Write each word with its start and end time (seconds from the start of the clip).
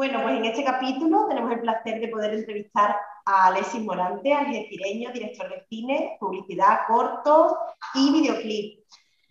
Bueno, 0.00 0.22
pues 0.22 0.38
en 0.38 0.46
este 0.46 0.64
capítulo 0.64 1.26
tenemos 1.28 1.52
el 1.52 1.60
placer 1.60 2.00
de 2.00 2.08
poder 2.08 2.32
entrevistar 2.32 2.96
a 3.26 3.48
Alexis 3.48 3.82
Morante, 3.82 4.32
algecireño, 4.32 5.12
director 5.12 5.50
de 5.50 5.62
cine, 5.68 6.16
publicidad, 6.18 6.86
cortos 6.88 7.52
y 7.94 8.10
videoclip. 8.10 8.80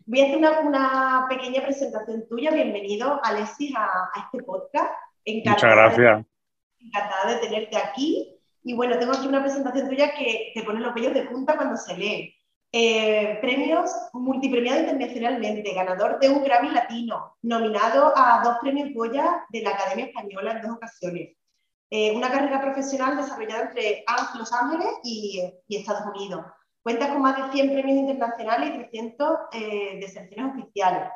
Voy 0.05 0.21
a 0.21 0.25
hacer 0.25 0.67
una, 0.67 1.25
pequeña 1.27 1.63
presentación 1.63 2.23
tuya. 2.29 2.51
Bienvenido, 2.51 3.19
Alexis, 3.23 3.73
a, 3.75 4.11
este 4.23 4.43
podcast. 4.43 4.91
Muchas 5.25 5.59
gracias. 5.59 6.25
encantada 6.79 7.33
de 7.33 7.39
tenerte 7.39 7.75
aquí. 7.75 8.39
Y 8.61 8.75
bueno, 8.75 8.99
tengo 8.99 9.13
aquí 9.13 9.27
una 9.27 9.41
presentación 9.41 9.89
tuya 9.89 10.13
que 10.13 10.51
te 10.53 10.61
pone 10.61 10.81
los 10.81 10.93
vellos 10.93 11.15
de 11.15 11.23
punta 11.23 11.57
cuando 11.57 11.77
se 11.77 11.97
lee. 11.97 12.35
Eh, 12.71 13.39
premios 13.41 13.89
multipremiado 14.13 14.81
internacionalmente, 14.81 15.73
ganador 15.73 16.19
de 16.19 16.29
un 16.29 16.43
Grammy 16.43 16.69
Latino, 16.69 17.35
nominado 17.41 18.13
a 18.15 18.43
dos 18.43 18.57
premios 18.61 18.89
Goya 18.93 19.43
de 19.49 19.63
la 19.63 19.71
Academia 19.71 20.05
Española 20.05 20.51
en 20.51 20.61
dos 20.61 20.75
ocasiones. 20.75 21.35
Eh, 21.89 22.15
una 22.15 22.29
carrera 22.29 22.61
profesional 22.61 23.17
desarrollada 23.17 23.63
entre 23.63 24.05
Los 24.37 24.53
Ángeles 24.53 24.87
y, 25.03 25.51
Estados 25.67 26.15
Unidos. 26.15 26.45
Cuenta 26.83 27.11
con 27.11 27.23
más 27.23 27.37
de 27.37 27.51
100 27.53 27.73
premios 27.73 27.97
internacionales 27.97 28.69
y 28.69 28.77
300 28.77 29.29
eh, 29.51 29.99
de 29.99 30.07
secciones 30.07 30.53
oficiales. 30.53 31.09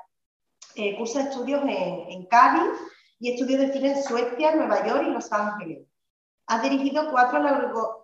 cursa 0.97 1.21
estudios 1.21 1.61
en 1.67 2.25
Cádiz 2.25 2.71
y 3.19 3.31
estudios 3.31 3.59
de 3.59 3.71
cine 3.71 3.91
en 3.91 4.03
Suecia, 4.03 4.55
Nueva 4.55 4.87
York 4.87 5.03
y 5.07 5.11
Los 5.11 5.31
Ángeles. 5.31 5.87
Ha 6.47 6.59
dirigido 6.61 7.09
cuatro 7.09 7.39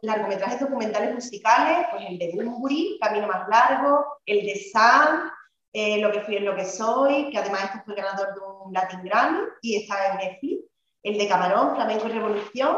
largometrajes 0.02 0.62
documentales 0.62 1.14
musicales, 1.14 1.88
pues 1.92 2.06
el 2.08 2.18
de 2.18 2.32
Bumburi, 2.34 2.98
Camino 3.02 3.28
más 3.28 3.48
largo, 3.50 4.06
el 4.26 4.46
de 4.46 4.56
Sam, 4.72 5.30
eh, 5.74 6.00
Lo 6.02 6.12
que 6.12 6.22
fui 6.22 6.38
en 6.38 6.46
lo 6.46 6.56
que 6.56 6.66
soy, 6.66 7.30
que 7.30 7.38
además 7.38 7.66
este 7.66 7.84
fue 7.86 7.94
ganador 7.94 8.34
de 8.34 8.40
un 8.40 8.74
Latin 8.74 9.04
Grammy 9.04 9.40
y 9.62 9.76
está 9.76 10.14
en 10.14 10.18
Netflix, 10.18 10.64
el 11.04 11.18
de 11.18 11.28
Camarón, 11.28 11.76
Flamenco 11.76 12.08
y 12.08 12.12
Revolución, 12.12 12.78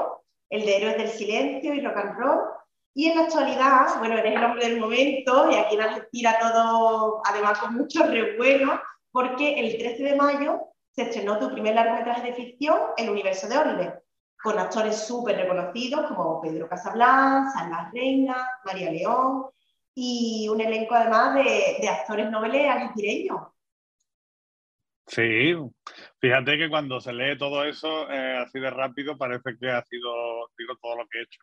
el 0.50 0.66
de 0.66 0.78
Héroes 0.78 0.98
del 0.98 1.10
Silencio 1.10 1.74
y 1.74 1.80
Rock 1.80 1.98
and 1.98 2.20
Roll. 2.20 2.40
Y 2.94 3.10
en 3.10 3.18
la 3.18 3.24
actualidad, 3.24 4.00
bueno, 4.00 4.18
eres 4.18 4.36
el 4.36 4.44
hombre 4.44 4.68
del 4.68 4.80
momento 4.82 5.50
y 5.50 5.56
aquí 5.56 5.76
en 5.76 5.82
Argentina 5.82 6.38
todo, 6.42 7.22
además 7.24 7.60
con 7.60 7.76
mucho 7.76 8.04
revuelo, 8.04 8.82
porque 9.14 9.58
el 9.60 9.78
13 9.78 10.04
de 10.04 10.16
mayo 10.18 10.60
se 10.92 11.04
estrenó 11.04 11.40
tu 11.40 11.50
primer 11.52 11.76
largometraje 11.76 12.24
de 12.24 12.34
ficción, 12.34 12.78
El 12.98 13.10
universo 13.10 13.48
de 13.48 13.58
Oliver 13.58 14.04
con 14.42 14.58
actores 14.58 15.08
súper 15.08 15.38
reconocidos 15.38 16.08
como 16.08 16.42
Pedro 16.42 16.68
Casablanca, 16.68 17.52
Salva 17.52 17.92
Reina, 17.94 18.48
María 18.66 18.92
León 18.92 19.46
y 19.94 20.48
un 20.50 20.62
elenco 20.62 20.96
además 20.96 21.36
de, 21.36 21.88
actores 21.88 22.30
noveles 22.32 22.70
algecireños. 22.70 23.40
Sí, 25.06 25.54
fíjate 26.20 26.58
que 26.58 26.70
cuando 26.70 27.02
se 27.02 27.12
lee 27.12 27.38
todo 27.38 27.66
eso 27.66 28.10
eh, 28.10 28.38
así 28.38 28.60
de 28.60 28.70
rápido 28.70 29.18
parece 29.18 29.58
que 29.60 29.70
ha 29.70 29.84
sido 29.84 30.48
digo, 30.58 30.76
todo 30.82 30.96
lo 30.96 31.08
que 31.08 31.20
he 31.20 31.24
hecho. 31.24 31.42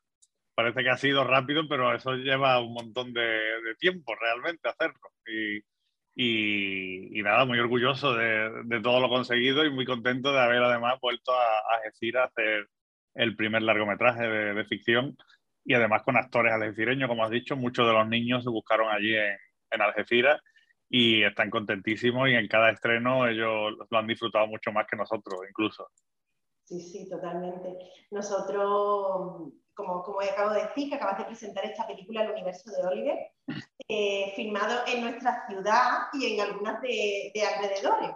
Parece 0.55 0.83
que 0.83 0.91
ha 0.91 0.97
sido 0.97 1.22
rápido, 1.22 1.69
pero 1.69 1.95
eso 1.95 2.15
lleva 2.15 2.61
un 2.61 2.72
montón 2.72 3.12
de, 3.12 3.31
tiempo 3.78 4.15
realmente 4.17 4.69
hacerlo. 4.69 5.12
Y, 6.17 7.22
nada, 7.22 7.45
muy 7.45 7.61
orgulloso 7.61 8.15
de, 8.15 8.81
todo 8.83 8.99
lo 8.99 9.09
conseguido 9.09 9.65
y 9.65 9.71
muy 9.71 9.84
contento 9.84 10.33
de 10.33 10.41
haber 10.41 10.62
además 10.65 10.99
vuelto 11.01 11.33
a, 11.33 11.45
a 11.45 12.21
a 12.21 12.25
hacer 12.25 12.69
el 13.19 13.34
primer 13.34 13.62
largometraje 13.62 14.27
de, 14.29 14.65
ficción 14.65 15.17
y 15.65 15.75
además 15.75 16.03
con 16.05 16.17
actores 16.17 16.53
algecireños, 16.53 17.09
como 17.09 17.25
has 17.25 17.31
dicho, 17.31 17.56
muchos 17.56 17.87
de 17.87 17.93
los 17.93 18.09
niños 18.09 18.45
se 18.45 18.51
buscaron 18.51 18.89
allí 18.91 19.15
en, 19.15 19.37
en 19.73 19.83
Algeciras 19.83 20.41
y 20.89 21.25
están 21.25 21.51
contentísimos 21.51 22.28
y 22.28 22.34
en 22.34 22.47
cada 22.47 22.71
estreno 22.71 23.27
ellos 23.27 23.75
lo 23.91 23.99
han 23.99 24.07
disfrutado 24.07 24.47
mucho 24.47 24.71
más 24.71 24.87
que 24.87 24.97
nosotros 24.97 25.41
incluso. 25.49 25.89
Sí, 26.65 26.81
sí, 26.81 27.09
totalmente. 27.09 27.77
Nosotros, 28.12 29.53
como, 29.75 30.03
como 30.03 30.21
acabo 30.21 30.51
de 30.51 30.62
decir, 30.62 30.89
que 30.89 30.95
acabas 30.95 31.19
de 31.19 31.25
presentar 31.25 31.65
esta 31.65 31.87
película, 31.87 32.23
El 32.23 32.31
universo 32.31 32.71
de 32.71 32.87
Oliver, 32.87 33.19
eh, 33.89 34.33
filmado 34.37 34.83
en 34.87 35.01
nuestra 35.01 35.45
ciudad 35.49 36.09
y 36.12 36.34
en 36.34 36.41
algunas 36.41 36.81
de, 36.83 37.33
de 37.34 37.43
alrededores 37.43 38.15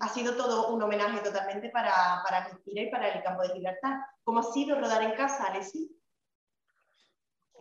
ha 0.00 0.08
sido 0.08 0.34
todo 0.36 0.72
un 0.72 0.82
homenaje 0.82 1.20
totalmente 1.20 1.68
para, 1.68 1.92
para 2.24 2.50
y 2.64 2.90
para 2.90 3.08
el 3.10 3.22
campo 3.22 3.42
de 3.42 3.50
Gibraltar. 3.50 4.00
¿Cómo 4.28 4.40
ha 4.40 4.42
sido 4.42 4.78
rodar 4.78 5.02
en 5.02 5.12
casa, 5.12 5.46
Alessi? 5.46 5.90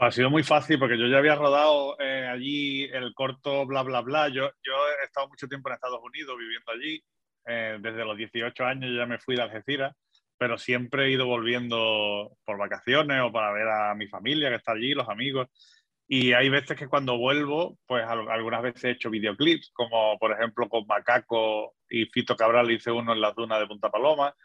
Ha 0.02 0.12
sido 0.12 0.30
muy 0.30 0.44
fácil 0.44 0.78
porque 0.78 1.00
yo 1.00 1.08
ya 1.08 1.20
había 1.20 1.36
rodado 1.36 1.98
eh, 1.98 2.28
allí 2.28 2.84
el 2.92 3.14
corto 3.14 3.66
bla 3.66 3.84
bla 3.84 4.02
bla. 4.02 4.28
Yo, 4.28 4.52
yo 4.66 4.74
he 5.02 5.06
estado 5.06 5.30
mucho 5.30 5.48
tiempo 5.48 5.70
en 5.70 5.76
Estados 5.76 6.02
Unidos 6.04 6.38
viviendo 6.38 6.70
allí. 6.74 7.02
Eh, 7.46 7.78
desde 7.80 8.04
los 8.04 8.18
18 8.18 8.66
años 8.66 8.92
ya 8.94 9.06
me 9.06 9.18
fui 9.18 9.38
de 9.38 9.44
Algeciras, 9.44 9.96
pero 10.38 10.58
siempre 10.58 11.06
he 11.06 11.12
ido 11.12 11.26
volviendo 11.26 12.36
por 12.44 12.58
vacaciones 12.58 13.22
o 13.24 13.32
para 13.32 13.54
ver 13.54 13.70
a 13.70 13.96
mi 13.96 14.10
familia 14.10 14.50
que 14.50 14.58
está 14.58 14.74
allí, 14.74 14.94
los 14.94 15.08
amigos. 15.08 15.48
Y 16.06 16.34
hay 16.34 16.50
veces 16.50 16.78
que 16.78 16.90
cuando 16.90 17.18
vuelvo, 17.18 17.78
pues 17.86 18.04
algunas 18.06 18.62
veces 18.62 18.84
he 18.84 18.92
hecho 18.92 19.10
videoclips, 19.10 19.72
como 19.74 20.20
por 20.20 20.34
ejemplo 20.34 20.68
con 20.68 20.86
Macaco 20.86 21.76
y 21.90 22.08
Fito 22.08 22.36
Cabral 22.36 22.70
hice 22.72 22.92
uno 22.92 23.14
en 23.14 23.22
las 23.22 23.34
dunas 23.36 23.58
de 23.58 23.68
Punta 23.68 23.90
Paloma, 23.90 24.36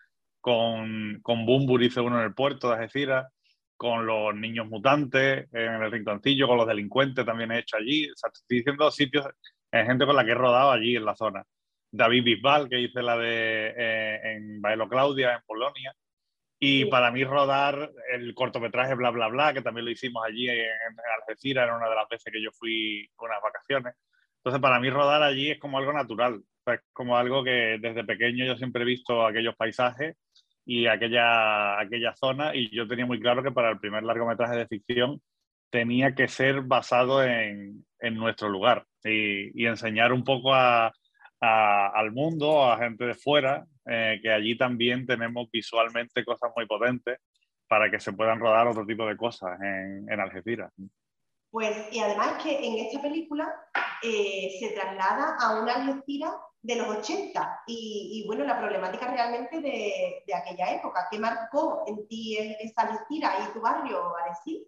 con, 0.43 1.21
con 1.23 1.47
Bumbur 1.47 1.83
hice 1.83 2.01
uno 2.01 2.19
en 2.19 2.27
el 2.27 2.35
puerto 2.35 2.69
de 2.69 2.75
Algeciras, 2.75 3.33
con 3.77 4.07
los 4.07 4.35
niños 4.35 4.69
mutantes 4.69 5.49
en 5.53 5.83
el 5.83 5.91
rinconcillo, 5.91 6.47
con 6.47 6.59
los 6.59 6.67
delincuentes 6.67 7.25
también 7.25 7.53
he 7.53 7.61
hecho 7.61 7.77
allí. 7.77 8.11
O 8.11 8.17
sea, 8.17 8.31
estoy 8.33 8.59
diciendo 8.59 8.91
sitios, 8.91 9.27
hay 9.71 9.87
gente 9.87 10.05
con 10.05 10.17
la 10.17 10.25
que 10.25 10.33
he 10.33 10.35
rodado 10.35 10.73
allí 10.73 10.97
en 10.97 11.05
la 11.05 11.17
zona. 11.17 11.45
David 11.91 12.25
Bisbal, 12.25 12.69
que 12.69 12.81
hice 12.81 13.03
la 13.03 13.17
de 13.17 13.75
eh, 13.77 14.21
en 14.35 14.61
Baelo 14.61 14.89
Claudia, 14.89 15.35
en 15.35 15.43
Polonia. 15.47 15.95
Y 16.59 16.87
para 16.87 17.11
mí 17.11 17.25
rodar 17.25 17.91
el 18.13 18.35
cortometraje 18.35 18.95
Bla 18.95 19.11
Bla 19.11 19.29
Bla, 19.29 19.53
que 19.53 19.63
también 19.63 19.85
lo 19.85 19.91
hicimos 19.91 20.25
allí 20.25 20.49
en, 20.49 20.69
Algeciras, 21.21 21.65
era 21.65 21.77
una 21.77 21.89
de 21.89 21.97
las 21.97 22.09
veces 22.09 22.33
que 22.33 22.43
yo 22.43 22.51
fui 22.53 23.09
con 23.17 23.31
unas 23.31 23.43
vacaciones. 23.43 23.95
Entonces 24.39 24.61
para 24.61 24.81
mí 24.81 24.91
rodar 24.91 25.23
allí 25.23 25.51
es 25.51 25.59
como 25.59 25.79
algo 25.79 25.93
natural, 25.93 26.43
es 26.67 26.81
como 26.93 27.17
algo 27.17 27.45
que 27.45 27.79
desde 27.81 28.05
pequeño 28.05 28.45
yo 28.45 28.57
siempre 28.57 28.83
he 28.83 28.87
visto 28.87 29.27
aquellos 29.27 29.57
paisajes 29.57 30.17
y 30.65 30.87
aquella, 30.87 31.81
aquella 31.81 32.15
zona 32.15 32.55
y 32.55 32.75
yo 32.75 32.87
tenía 32.87 33.07
muy 33.07 33.21
claro 33.21 33.43
que 33.43 33.51
para 33.51 33.71
el 33.71 33.81
primer 33.81 34.03
largometraje 34.03 34.57
de 34.57 34.67
ficción 34.67 35.21
tenía 35.71 36.15
que 36.15 36.29
ser 36.29 36.63
basado 36.63 37.25
en, 37.25 37.85
en 37.99 38.15
nuestro 38.15 38.49
lugar 38.49 38.85
y, 39.03 39.67
enseñar 39.67 40.13
un 40.13 40.25
poco 40.25 40.53
al 40.55 42.13
mundo, 42.13 42.71
a 42.71 42.79
gente 42.79 43.05
de 43.05 43.15
fuera, 43.15 43.65
eh, 43.87 44.21
que 44.23 44.31
allí 44.31 44.57
también 44.57 45.07
tenemos 45.07 45.51
visualmente 45.51 46.25
cosas 46.25 46.53
muy 46.55 46.67
potentes 46.67 47.19
para 47.67 47.91
que 47.91 47.99
se 47.99 48.13
puedan 48.13 48.39
rodar 48.39 48.69
otro 48.69 48.87
tipo 48.87 49.07
de 49.07 49.17
cosas 49.17 49.59
en, 49.61 50.07
en 50.09 50.21
Algeciras. 50.21 50.73
Pues, 51.51 51.89
y 51.91 51.99
además 51.99 52.43
que 52.43 52.65
en 52.65 52.87
esta 52.87 53.03
película 53.03 53.49
eh, 54.03 54.57
se 54.61 54.71
traslada 54.71 55.37
a 55.41 55.61
una 55.61 55.75
Algeciras 55.75 56.33
de 56.63 56.77
los 56.77 56.87
80 56.87 57.63
y, 57.67 58.25
bueno, 58.27 58.45
la 58.45 58.59
problemática 58.59 59.13
realmente 59.13 59.61
de, 59.61 60.23
de, 60.27 60.35
aquella 60.35 60.77
época. 60.77 61.09
¿Qué 61.11 61.19
marcó 61.19 61.85
en 61.87 62.07
ti 62.07 62.39
esa 62.39 62.83
Algeciras 62.83 63.49
y 63.49 63.53
tu 63.53 63.61
barrio, 63.61 64.17
Alexis? 64.17 64.63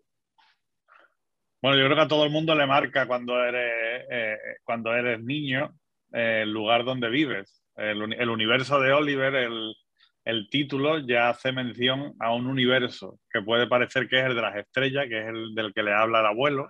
Bueno, 1.63 1.79
yo 1.79 1.85
creo 1.87 1.97
que 1.97 2.03
a 2.03 2.09
todo 2.09 2.25
el 2.25 2.31
mundo 2.31 2.55
le 2.55 2.67
marca 2.67 3.07
cuando 3.07 3.43
eres, 3.43 4.05
eh, 4.11 4.37
cuando 4.65 4.93
eres 4.93 5.19
niño 5.23 5.73
el 6.13 6.51
lugar 6.53 6.85
donde 6.85 7.09
vives. 7.09 7.65
El, 7.77 8.03
universo 8.29 8.79
de 8.81 8.93
Oliver, 8.93 9.35
el, 9.35 10.49
título 10.51 10.99
ya 10.99 11.31
hace 11.31 11.53
mención 11.53 12.15
a 12.21 12.35
un 12.35 12.47
universo 12.47 13.19
que 13.31 13.41
puede 13.41 13.67
parecer 13.67 14.09
que 14.09 14.21
es 14.21 14.27
el 14.27 14.35
de 14.35 14.43
las 14.43 14.57
estrellas, 14.57 15.07
que 15.09 15.21
es 15.21 15.27
el 15.27 15.55
del 15.55 15.73
que 15.73 15.83
le 15.83 15.95
habla 15.95 16.21
el 16.21 16.27
abuelo, 16.27 16.69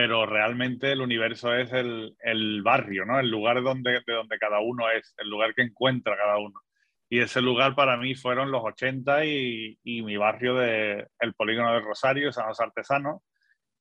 pero 0.00 0.26
realmente 0.26 0.92
el 0.92 1.00
universo 1.00 1.52
es 1.52 1.72
el, 1.72 2.62
barrio, 2.62 3.04
¿no? 3.04 3.18
El 3.18 3.28
lugar 3.28 3.60
donde, 3.64 4.00
de 4.06 4.12
donde 4.12 4.38
cada 4.38 4.60
uno 4.60 4.88
es, 4.88 5.12
el 5.18 5.28
lugar 5.28 5.54
que 5.54 5.62
encuentra 5.62 6.16
cada 6.16 6.38
uno. 6.38 6.60
Y 7.08 7.18
ese 7.18 7.40
lugar 7.40 7.74
para 7.74 7.96
mí 7.96 8.14
fueron 8.14 8.52
los 8.52 8.62
80 8.62 9.24
y, 9.24 9.76
mi 9.82 10.16
barrio 10.16 10.54
de 10.54 11.08
el 11.18 11.34
polígono 11.34 11.74
de 11.74 11.80
Rosario, 11.80 12.30
San 12.30 12.46
José 12.46 12.62
Artesano, 12.62 13.24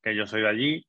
que 0.02 0.16
yo 0.16 0.26
soy 0.26 0.42
de 0.42 0.50
allí, 0.50 0.88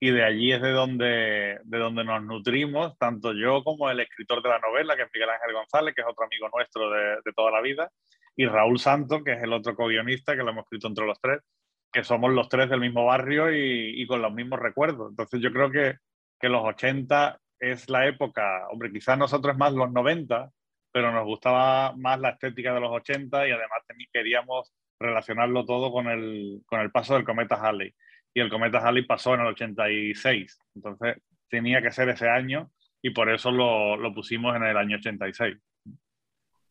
y 0.00 0.12
de 0.12 0.24
allí 0.24 0.50
es 0.50 0.62
de 0.62 0.70
donde, 0.70 1.60
de 1.62 1.78
donde 1.78 2.02
nos 2.02 2.22
nutrimos, 2.22 2.96
tanto 2.96 3.34
yo 3.34 3.62
como 3.62 3.90
el 3.90 4.00
escritor 4.00 4.42
de 4.42 4.48
la 4.48 4.60
novela, 4.60 4.96
que 4.96 5.02
es 5.02 5.10
Miguel 5.12 5.28
Ángel 5.28 5.52
González, 5.52 5.94
que 5.94 6.00
es 6.00 6.08
otro 6.08 6.24
amigo 6.24 6.48
nuestro 6.54 6.88
de, 6.88 7.16
de 7.22 7.32
toda 7.36 7.50
la 7.50 7.60
vida, 7.60 7.90
y 8.34 8.46
Raúl 8.46 8.78
Santos, 8.78 9.22
que 9.22 9.32
es 9.32 9.42
el 9.42 9.52
otro 9.52 9.76
co-guionista, 9.76 10.34
que 10.34 10.42
lo 10.42 10.52
hemos 10.52 10.64
escrito 10.64 10.88
entre 10.88 11.04
los 11.04 11.20
tres, 11.20 11.40
que 11.92 12.04
somos 12.04 12.32
los 12.32 12.48
tres 12.48 12.70
del 12.70 12.80
mismo 12.80 13.04
barrio 13.04 13.52
y, 13.52 14.06
con 14.06 14.22
los 14.22 14.32
mismos 14.32 14.60
recuerdos. 14.60 15.10
Entonces 15.10 15.40
yo 15.40 15.52
creo 15.52 15.70
que, 15.70 15.96
que 16.38 16.48
los 16.48 16.62
80 16.64 17.38
es 17.58 17.88
la 17.88 18.06
época, 18.06 18.66
hombre, 18.70 18.92
quizás 18.92 19.18
nosotros 19.18 19.56
más 19.56 19.72
los 19.72 19.90
90, 19.92 20.50
pero 20.92 21.12
nos 21.12 21.24
gustaba 21.24 21.94
más 21.96 22.18
la 22.20 22.30
estética 22.30 22.72
de 22.72 22.80
los 22.80 22.90
80 22.90 23.48
y 23.48 23.50
además 23.50 23.80
queríamos 24.12 24.72
relacionarlo 24.98 25.64
todo 25.64 25.92
con 25.92 26.08
el, 26.08 26.62
con 26.66 26.80
el 26.80 26.90
paso 26.90 27.14
del 27.14 27.24
cometa 27.24 27.56
Halley 27.56 27.94
y 28.34 28.40
el 28.40 28.50
cometa 28.50 28.78
Halley 28.78 29.04
pasó 29.04 29.34
en 29.34 29.40
el 29.40 29.48
86. 29.48 30.58
Entonces 30.74 31.16
tenía 31.48 31.82
que 31.82 31.90
ser 31.90 32.08
ese 32.08 32.28
año 32.28 32.70
y 33.02 33.10
por 33.10 33.30
eso 33.30 33.50
lo, 33.50 33.96
lo 33.96 34.14
pusimos 34.14 34.54
en 34.56 34.64
el 34.64 34.76
año 34.76 34.96
86. 34.96 35.56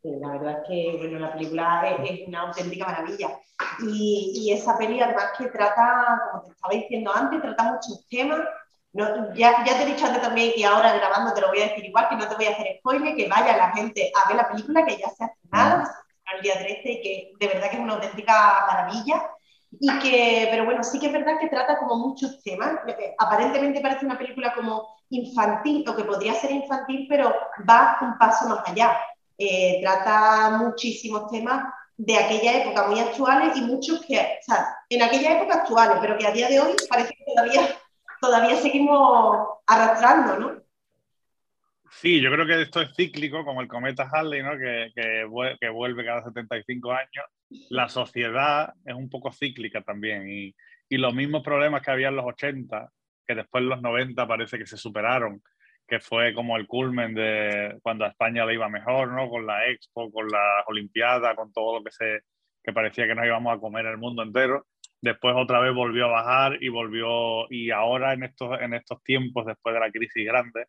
La 0.04 0.30
verdad 0.30 0.62
es 0.62 0.68
que 0.68 0.98
bueno, 0.98 1.20
la 1.20 1.34
película 1.34 1.98
es, 2.04 2.28
una 2.28 2.42
auténtica 2.42 2.86
maravilla. 2.86 3.40
Y, 3.82 4.32
y, 4.36 4.54
esa 4.54 4.78
peli, 4.78 5.02
además, 5.02 5.32
que 5.38 5.48
trata, 5.48 6.22
como 6.32 6.44
te 6.44 6.52
estaba 6.52 6.74
diciendo 6.74 7.12
antes, 7.14 7.42
trata 7.42 7.64
muchos 7.64 8.08
temas. 8.10 8.40
No, 8.94 9.34
ya, 9.36 9.64
ya, 9.66 9.78
te 9.78 9.84
he 9.84 9.86
dicho 9.86 10.06
antes 10.06 10.22
también, 10.22 10.54
y 10.56 10.64
ahora 10.64 10.94
grabando 10.94 11.34
te 11.34 11.42
lo 11.42 11.50
voy 11.50 11.60
a 11.60 11.68
decir 11.68 11.86
igual, 11.86 12.08
que 12.10 12.16
no 12.16 12.28
te 12.28 12.36
voy 12.36 12.46
a 12.46 12.52
hacer 12.52 12.78
spoiler, 12.80 13.16
que 13.16 13.28
vaya 13.28 13.56
la 13.56 13.72
gente 13.72 14.12
a 14.16 14.28
ver 14.28 14.38
la 14.38 14.50
película, 14.50 14.86
que 14.86 14.98
ya 14.98 15.10
se 15.10 15.26
ha 15.26 15.28
estrenado, 15.28 15.84
el 16.36 16.42
día 16.42 16.58
13, 16.58 16.82
y 16.84 17.02
que 17.02 17.32
de 17.40 17.48
verdad 17.54 17.70
que 17.70 17.76
es 17.76 17.82
una 17.82 17.94
auténtica 17.96 18.66
maravilla. 18.68 19.30
Y 19.72 20.00
que, 20.00 20.48
pero 20.50 20.66
bueno, 20.66 20.84
sí 20.84 21.00
que 21.00 21.08
es 21.08 21.14
verdad 21.14 21.40
que 21.40 21.48
trata 21.48 21.78
como 21.78 21.96
muchos 21.98 22.42
temas. 22.42 22.80
Eh, 22.88 23.14
aparentemente 23.20 23.82
parece 23.82 24.06
una 24.06 24.18
película 24.18 24.54
como 24.56 24.88
infantil, 25.10 25.88
o 25.88 25.96
que 25.96 26.04
podría 26.06 26.34
ser 26.34 26.52
infantil, 26.52 27.06
pero 27.08 27.36
va 27.70 27.98
un 28.02 28.18
paso 28.18 28.48
más 28.48 28.68
allá. 28.68 28.98
Eh, 29.40 29.80
trata 29.82 30.58
muchísimos 30.58 31.32
temas 31.32 31.74
de 31.96 32.18
aquella 32.18 32.62
época 32.62 32.88
muy 32.88 33.00
actuales 33.00 33.56
y 33.56 33.62
muchos 33.62 34.06
que, 34.06 34.18
o 34.18 34.54
en 34.90 35.02
aquella 35.02 35.38
época 35.38 35.56
actuales, 35.56 35.98
pero 36.02 36.18
que 36.18 36.28
a 36.28 36.32
día 36.32 36.50
de 36.50 36.60
hoy 36.60 36.74
parece 36.90 37.14
que 37.16 37.24
todavía, 37.26 37.62
todavía 38.22 38.56
seguimos 38.58 39.48
arrastrando, 39.66 40.38
¿no? 40.38 40.62
Sí, 41.90 42.22
yo 42.22 42.32
creo 42.32 42.46
que 42.46 42.62
esto 42.62 42.82
es 42.82 42.96
cíclico, 42.96 43.44
como 43.44 43.62
el 43.62 43.68
cometa 43.68 44.08
Halley, 44.12 44.44
¿no? 44.44 44.52
que, 44.52 44.92
que, 44.94 45.26
que 45.60 45.70
vuelve 45.70 46.06
cada 46.06 46.24
75 46.24 46.92
años 46.92 47.26
la 47.70 47.90
sociedad 47.90 48.74
es 48.86 48.94
un 48.94 49.10
poco 49.10 49.32
cíclica 49.32 49.82
también 49.82 50.30
y, 50.30 50.56
y, 50.88 50.98
los 50.98 51.14
mismos 51.14 51.44
problemas 51.44 51.82
que 51.82 51.92
había 51.92 52.10
en 52.10 52.16
los 52.16 52.26
80, 52.26 52.92
que 53.26 53.36
después 53.36 53.64
en 53.64 53.70
los 53.70 53.82
90 53.82 54.28
parece 54.28 54.58
que 54.58 54.68
se 54.68 54.78
superaron, 54.78 55.42
que 55.90 56.00
fue 56.00 56.34
como 56.34 56.58
el 56.58 56.68
culmen 56.68 57.14
de 57.14 57.78
cuando 57.82 58.06
a 58.06 58.10
España 58.10 58.46
le 58.46 58.54
iba 58.54 58.70
mejor, 58.70 59.12
¿no? 59.12 59.30
Con 59.30 59.46
la 59.46 59.68
Expo, 59.68 60.12
con 60.12 60.28
la 60.30 60.64
Olimpiada, 60.68 61.36
con 61.36 61.52
todo 61.52 61.80
lo 61.80 61.84
que 61.84 61.92
se 61.92 62.22
que 62.64 62.74
parecía 62.74 63.08
que 63.08 63.16
nos 63.16 63.26
íbamos 63.26 63.56
a 63.56 63.60
comer 63.60 63.86
el 63.86 63.98
mundo 63.98 64.24
entero. 64.24 64.68
Después 65.02 65.36
otra 65.38 65.60
vez 65.60 65.74
volvió 65.74 66.06
a 66.06 66.22
bajar 66.24 66.58
y 66.62 66.70
volvió 66.70 67.50
y 67.50 67.72
ahora 67.72 68.14
en 68.14 68.24
estos 68.24 68.60
en 68.62 68.74
estos 68.74 69.02
tiempos 69.04 69.46
después 69.46 69.74
de 69.74 69.80
la 69.80 69.92
crisis 69.92 70.26
grande 70.26 70.62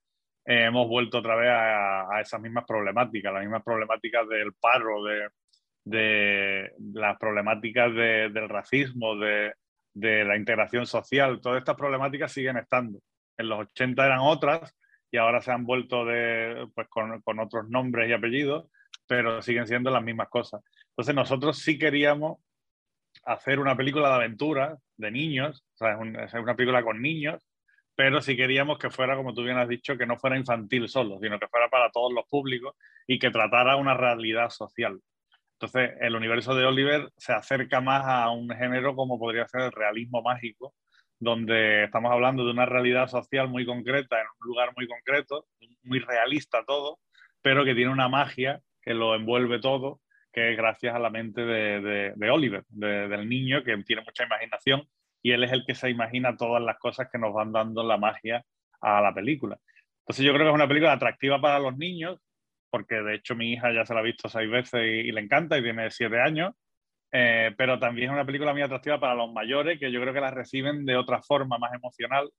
eh, 0.47 0.65
hemos 0.67 0.89
vuelto 0.89 1.19
otra 1.19 1.37
vez 1.37 1.51
a, 1.51 2.17
a, 2.17 2.21
esas 2.21 2.41
mismas 2.41 2.65
problemáticas, 2.67 3.33
las 3.33 3.43
mismas 3.43 3.63
problemáticas 3.63 4.29
del 4.29 4.53
paro, 4.55 5.05
de, 5.05 5.29
de 5.85 6.73
las 6.95 7.19
problemáticas 7.19 7.95
del 7.95 8.49
racismo, 8.49 9.17
de, 9.17 9.55
la 9.95 10.37
integración 10.37 10.87
social, 10.87 11.41
todas 11.41 11.59
estas 11.59 11.77
problemáticas 11.77 12.33
siguen 12.33 12.57
estando. 12.57 13.01
En 13.37 13.49
los 13.49 13.61
80 13.61 14.07
eran 14.07 14.21
otras 14.21 14.77
y 15.11 15.17
ahora 15.17 15.41
se 15.41 15.51
han 15.51 15.65
vuelto 15.65 16.05
de, 16.05 16.69
pues, 16.75 16.89
con, 16.89 17.39
otros 17.41 17.69
nombres 17.69 18.09
y 18.09 18.13
apellidos, 18.13 18.71
pero 19.07 19.43
siguen 19.43 19.67
siendo 19.67 19.91
las 19.91 20.03
mismas 20.03 20.29
cosas. 20.29 20.63
Entonces 20.91 21.15
nosotros 21.15 21.59
sí 21.59 21.79
queríamos 21.79 22.39
hacer 23.25 23.59
una 23.59 23.77
película 23.77 24.09
de 24.09 24.15
aventura 24.15 24.79
de 24.97 25.11
niños, 25.11 25.65
o 25.75 25.77
sea, 25.79 25.99
es, 26.25 26.35
una 26.35 26.55
película 26.55 26.83
con 26.83 27.03
niños, 27.03 27.45
pero 27.97 28.23
sí 28.23 28.37
queríamos 28.37 28.79
que 28.79 28.91
fuera, 28.91 29.17
como 29.17 29.35
tú 29.35 29.43
bien 29.43 29.59
has 29.59 29.69
dicho, 29.69 29.99
que 29.99 30.07
no 30.07 30.17
fuera 30.17 30.37
infantil 30.37 30.89
solo, 30.89 31.19
sino 31.21 31.39
que 31.39 31.49
fuera 31.49 31.69
para 31.69 31.91
todos 31.91 32.13
los 32.13 32.25
públicos 32.27 32.77
y 33.07 33.19
que 33.19 33.31
tratara 33.31 33.77
una 33.77 33.95
realidad 33.95 34.49
social. 34.51 35.01
Entonces, 35.55 35.91
el 36.01 36.17
universo 36.17 36.55
de 36.55 36.65
Oliver 36.65 37.11
se 37.19 37.35
acerca 37.35 37.83
más 37.83 38.05
a 38.07 38.31
un 38.31 38.49
género 38.49 38.95
como 38.95 39.19
podría 39.19 39.47
ser 39.49 39.63
el 39.63 39.73
realismo 39.73 40.23
mágico, 40.23 40.75
donde 41.21 41.85
estamos 41.85 42.11
hablando 42.11 42.45
de 42.45 42.51
una 42.51 42.67
realidad 42.67 43.07
social 43.09 43.49
muy 43.49 43.65
concreta, 43.65 44.21
en 44.21 44.27
un 44.41 44.49
lugar 44.49 44.73
muy 44.77 44.89
concreto, 44.89 45.47
muy 45.85 46.01
realista 46.01 46.65
todo, 46.67 46.99
pero 47.43 47.65
que 47.65 47.75
tiene 47.75 47.93
una 47.93 48.09
magia 48.09 48.61
que 48.83 48.95
lo 48.95 49.15
envuelve 49.15 49.61
todo, 49.61 50.01
que 50.33 50.53
es 50.53 50.57
gracias 50.57 50.95
a 50.95 50.99
la 50.99 51.11
mente 51.11 51.43
de, 51.43 52.13
de, 52.17 52.31
Oliver, 52.31 52.65
del 52.69 53.29
niño, 53.29 53.63
que 53.63 53.77
tiene 53.85 54.03
mucha 54.03 54.25
imaginación, 54.25 54.89
y 55.23 55.33
él 55.33 55.45
es 55.45 55.53
el 55.53 55.65
que 55.67 55.75
se 55.75 55.91
imagina 55.91 56.37
todas 56.37 56.63
las 56.63 56.79
cosas 56.79 57.09
que 57.13 57.19
nos 57.19 57.35
van 57.35 57.53
dando 57.53 57.83
la 57.83 57.99
magia 57.99 58.45
a 58.81 59.01
la 59.03 59.13
película. 59.13 59.59
Entonces 60.01 60.25
yo 60.25 60.33
creo 60.33 60.47
que 60.47 60.51
es 60.51 60.55
una 60.55 60.69
película 60.69 60.93
atractiva 60.93 61.41
para 61.41 61.59
los 61.59 61.77
niños, 61.77 62.19
porque 62.71 62.97
de 62.97 63.17
hecho 63.17 63.35
mi 63.35 63.53
hija 63.53 63.73
ya 63.73 63.85
se 63.85 63.93
la 63.93 64.01
ha 64.01 64.05
visto 64.05 64.29
seis 64.29 64.51
veces 64.51 64.81
y, 64.83 65.13
le 65.13 65.21
encanta 65.21 65.59
y 65.59 65.63
tiene 65.63 65.91
siete 65.91 66.21
años, 66.21 66.55
eh, 67.13 67.53
pero 67.57 67.79
también 67.79 68.09
es 68.09 68.15
una 68.15 68.25
película 68.25 68.53
muy 68.53 68.63
atractiva 68.63 69.01
para 69.01 69.15
los 69.15 69.33
mayores, 69.33 69.79
que 69.79 69.91
yo 69.91 70.01
creo 70.01 70.15
que 70.15 70.21
la 70.21 70.31
reciben 70.31 70.85
de 70.85 70.97
otra 70.97 71.23
forma 71.23 71.59
más 71.59 71.73
emocional. 71.73 72.31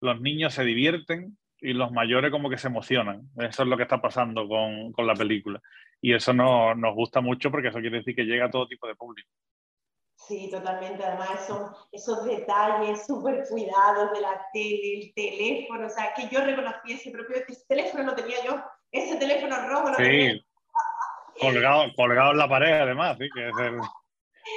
Los 0.00 0.20
niños 0.20 0.54
se 0.54 0.64
divierten 0.64 1.36
y 1.58 1.72
los 1.72 1.92
mayores 1.92 2.30
como 2.30 2.50
que 2.50 2.58
se 2.58 2.68
emocionan. 2.68 3.28
Eso 3.38 3.62
es 3.62 3.68
lo 3.68 3.76
que 3.76 3.84
está 3.84 4.00
pasando 4.00 4.48
con, 4.48 4.92
con 4.92 5.06
la 5.06 5.14
película. 5.14 5.60
Y 6.00 6.14
eso 6.14 6.32
no, 6.32 6.74
nos 6.74 6.94
gusta 6.94 7.20
mucho 7.20 7.50
porque 7.50 7.68
eso 7.68 7.80
quiere 7.80 7.98
decir 7.98 8.14
que 8.14 8.24
llega 8.24 8.46
a 8.46 8.50
todo 8.50 8.68
tipo 8.68 8.86
de 8.86 8.94
público. 8.94 9.28
Sí, 10.16 10.48
totalmente. 10.50 11.04
Además, 11.04 11.46
son 11.46 11.70
esos 11.92 12.24
detalles 12.24 13.06
súper 13.06 13.44
cuidados 13.48 14.12
de 14.12 14.20
la 14.20 14.40
tele, 14.52 15.00
el 15.00 15.14
teléfono. 15.14 15.86
O 15.86 15.90
sea, 15.90 16.14
que 16.14 16.28
yo 16.28 16.44
reconocí 16.44 16.92
ese 16.92 17.10
propio 17.10 17.36
ese 17.36 17.64
teléfono, 17.66 18.04
lo 18.04 18.14
tenía 18.14 18.36
yo 18.44 18.62
ese 18.90 19.16
teléfono 19.16 19.56
rojo 19.68 19.88
lo 19.88 19.94
sí. 19.96 20.40
Colgado, 21.40 21.92
colgado 21.96 22.30
en 22.30 22.38
la 22.38 22.48
pared, 22.48 22.72
además, 22.72 23.16
sí, 23.18 23.28
que 23.34 23.48
es 23.48 23.58
el, 23.58 23.80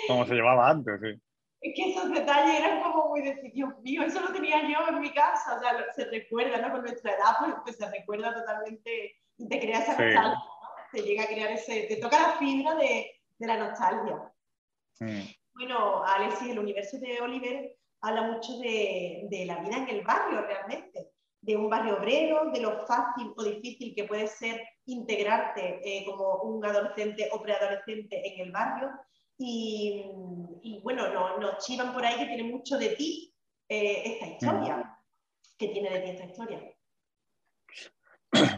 como 0.07 0.25
se 0.25 0.33
llevaba 0.33 0.69
antes, 0.69 0.99
sí. 1.01 1.21
Es 1.59 1.73
que 1.75 1.91
esos 1.91 2.11
detalles 2.11 2.59
eran 2.59 2.83
como 2.83 3.09
muy 3.09 3.21
de 3.21 3.51
Dios 3.53 3.73
mío, 3.81 4.03
eso 4.03 4.21
lo 4.21 4.31
tenía 4.31 4.61
yo 4.61 4.87
en 4.89 4.99
mi 4.99 5.11
casa, 5.11 5.57
o 5.57 5.59
sea, 5.59 5.91
se 5.95 6.05
recuerda, 6.05 6.59
¿no? 6.59 6.71
Con 6.71 6.81
nuestra 6.81 7.11
edad, 7.11 7.35
pues, 7.39 7.53
pues 7.63 7.77
se 7.77 7.89
recuerda 7.89 8.33
totalmente 8.33 9.15
y 9.37 9.49
te 9.49 9.59
crea 9.59 9.79
esa 9.79 9.91
nostalgia, 9.91 10.21
¿no? 10.21 10.43
Te 10.91 11.01
llega 11.01 11.23
a 11.23 11.27
crear 11.27 11.51
ese, 11.51 11.87
te 11.87 11.97
toca 11.97 12.21
la 12.21 12.37
fibra 12.37 12.75
de, 12.75 13.11
de 13.39 13.47
la 13.47 13.57
nostalgia. 13.57 14.31
Mm. 14.99 15.21
Bueno, 15.55 16.03
Alexis, 16.03 16.51
el 16.51 16.59
universo 16.59 16.99
de 16.99 17.19
Oliver 17.21 17.75
habla 18.01 18.21
mucho 18.21 18.57
de, 18.59 19.27
de 19.29 19.45
la 19.45 19.57
vida 19.57 19.77
en 19.77 19.89
el 19.89 20.01
barrio, 20.03 20.41
realmente 20.41 21.11
de 21.41 21.55
un 21.55 21.69
barrio 21.69 21.97
obrero, 21.97 22.51
de 22.51 22.59
lo 22.59 22.85
fácil 22.85 23.33
o 23.37 23.43
difícil 23.43 23.93
que 23.95 24.03
puede 24.03 24.27
ser 24.27 24.61
integrarte 24.85 25.79
eh, 25.83 26.03
como 26.05 26.41
un 26.43 26.65
adolescente 26.65 27.29
o 27.31 27.41
preadolescente 27.41 28.21
en 28.27 28.41
el 28.41 28.51
barrio. 28.51 28.89
Y, 29.39 30.03
bueno, 30.83 31.13
nos 31.13 31.39
no 31.39 31.57
chivan 31.59 31.93
por 31.93 32.05
ahí 32.05 32.17
que 32.17 32.25
tiene 32.25 32.43
mucho 32.43 32.77
de 32.77 32.89
ti 32.95 33.33
eh, 33.69 34.03
esta 34.05 34.27
historia. 34.27 34.97
¿Qué 35.57 35.67
tiene 35.69 35.89
de 35.91 35.99
ti 35.99 36.09
esta 36.11 36.25
historia? 36.25 36.61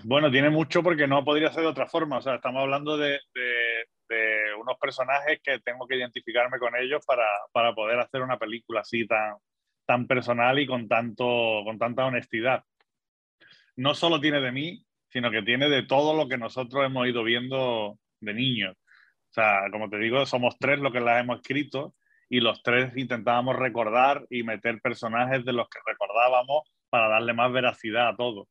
Bueno, 0.03 0.31
tiene 0.31 0.49
mucho 0.49 0.81
porque 0.81 1.07
no 1.07 1.23
podría 1.23 1.51
ser 1.51 1.63
de 1.63 1.69
otra 1.69 1.87
forma. 1.87 2.17
O 2.17 2.21
sea, 2.21 2.35
estamos 2.35 2.61
hablando 2.61 2.97
de, 2.97 3.19
de, 3.33 4.55
unos 4.59 4.77
personajes 4.79 5.39
que 5.43 5.59
tengo 5.59 5.85
que 5.87 5.95
identificarme 5.95 6.57
con 6.59 6.75
ellos 6.75 7.05
para, 7.05 7.27
para 7.51 7.73
poder 7.73 7.99
hacer 7.99 8.21
una 8.21 8.39
película 8.39 8.81
así 8.81 9.05
tan, 9.05 9.35
tan 9.85 10.07
personal 10.07 10.57
y 10.59 10.65
con, 10.65 10.87
tanto, 10.87 11.61
con 11.63 11.77
tanta 11.77 12.05
honestidad 12.05 12.63
no 13.79 13.95
solo 13.95 14.19
tiene 14.19 14.41
de 14.41 14.51
mí, 14.51 14.85
sino 15.09 15.31
que 15.31 15.41
tiene 15.41 15.69
de 15.69 15.83
todo 15.83 16.13
lo 16.13 16.27
que 16.27 16.37
nosotros 16.37 16.85
hemos 16.85 17.07
ido 17.07 17.23
viendo 17.23 17.97
de 18.19 18.33
niños. 18.33 18.75
O 19.29 19.33
sea, 19.33 19.65
como 19.71 19.89
te 19.89 19.97
digo, 19.97 20.25
somos 20.25 20.57
tres 20.59 20.79
los 20.79 20.91
que 20.91 20.99
las 20.99 21.21
hemos 21.21 21.37
escrito 21.37 21.93
y 22.29 22.39
los 22.39 22.61
tres 22.63 22.95
intentábamos 22.95 23.55
recordar 23.55 24.25
y 24.29 24.43
meter 24.43 24.81
personajes 24.81 25.45
de 25.45 25.53
los 25.53 25.67
que 25.69 25.79
recordábamos 25.85 26.63
para 26.89 27.09
darle 27.09 27.33
más 27.33 27.51
veracidad 27.51 28.09
a 28.09 28.15
todo. 28.15 28.47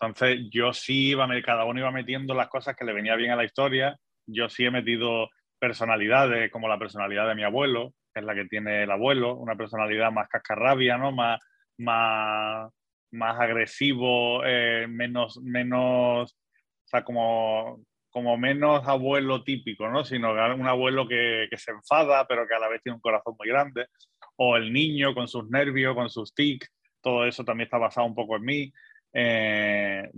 Entonces, 0.00 0.48
yo 0.50 0.72
sí 0.72 1.10
iba, 1.10 1.28
cada 1.42 1.64
uno 1.64 1.80
iba 1.80 1.90
metiendo 1.90 2.34
las 2.34 2.48
cosas 2.48 2.74
que 2.76 2.84
le 2.84 2.92
venía 2.92 3.16
bien 3.16 3.32
a 3.32 3.36
la 3.36 3.44
historia. 3.44 3.98
Yo 4.26 4.48
sí 4.48 4.64
he 4.64 4.70
metido 4.70 5.28
personalidades, 5.58 6.50
como 6.50 6.68
la 6.68 6.78
personalidad 6.78 7.28
de 7.28 7.34
mi 7.34 7.44
abuelo, 7.44 7.92
que 8.14 8.20
es 8.20 8.26
la 8.26 8.34
que 8.34 8.46
tiene 8.46 8.84
el 8.84 8.90
abuelo, 8.90 9.34
una 9.34 9.56
personalidad 9.56 10.10
más 10.10 10.28
cascarrabia, 10.28 10.96
¿no? 10.96 11.12
Más, 11.12 11.38
más, 11.78 12.70
más 13.12 13.40
agresivo, 13.40 14.42
eh, 14.44 14.86
menos, 14.88 15.38
menos, 15.42 16.32
o 16.32 16.88
sea, 16.88 17.04
como, 17.04 17.80
como 18.10 18.36
menos 18.36 18.86
abuelo 18.86 19.42
típico, 19.44 19.88
¿no? 19.88 20.04
Sino 20.04 20.32
un 20.32 20.66
abuelo 20.66 21.06
que, 21.08 21.48
se 21.56 21.70
enfada, 21.70 22.26
pero 22.26 22.46
que 22.46 22.54
a 22.54 22.58
la 22.58 22.68
vez 22.68 22.82
tiene 22.82 22.96
un 22.96 23.00
corazón 23.00 23.34
muy 23.38 23.48
grande. 23.48 23.86
O 24.36 24.56
el 24.56 24.72
niño 24.72 25.14
con 25.14 25.28
sus 25.28 25.48
nervios, 25.48 25.94
con 25.94 26.10
sus 26.10 26.34
tics. 26.34 26.70
todo 27.00 27.24
eso 27.26 27.44
también 27.44 27.66
está 27.66 27.78
basado 27.78 28.06
un 28.06 28.14
poco 28.14 28.36
en 28.36 28.42
mí. 28.42 28.72
Eh, 29.12 30.08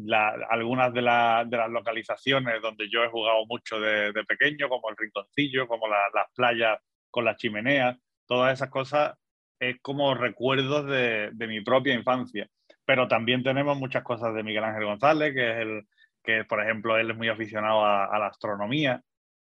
algunas 0.51 0.93
de, 0.93 1.03
las 1.03 1.71
localizaciones 1.71 2.61
donde 2.61 2.89
yo 2.91 3.05
he 3.05 3.09
jugado 3.09 3.47
mucho 3.47 3.81
de, 3.81 4.13
pequeño, 4.25 4.69
como 4.69 4.91
el 4.91 4.97
rinconcillo, 4.97 5.67
como 5.67 5.89
las 5.89 6.27
playas 6.35 6.79
con 7.11 7.25
las 7.25 7.37
chimeneas, 7.37 7.97
todas 8.27 8.55
esas 8.55 8.71
cosas 8.71 9.15
es 9.61 9.77
como 9.81 10.15
recuerdos 10.15 10.87
de, 10.87 11.47
mi 11.47 11.61
propia 11.61 11.95
infancia. 11.95 12.49
Pero 12.85 13.07
también 13.07 13.45
tenemos 13.45 13.79
muchas 13.79 14.03
cosas 14.03 14.35
de 14.35 14.43
Miguel 14.43 14.65
Ángel 14.65 14.87
González, 14.87 15.33
que 15.35 15.51
es 15.51 15.57
el 15.59 15.87
que, 16.23 16.45
por 16.45 16.63
ejemplo, 16.63 16.97
él 16.99 17.11
es 17.11 17.17
muy 17.17 17.29
aficionado 17.29 17.85
a, 17.85 18.19
la 18.19 18.27
astronomía. 18.27 19.03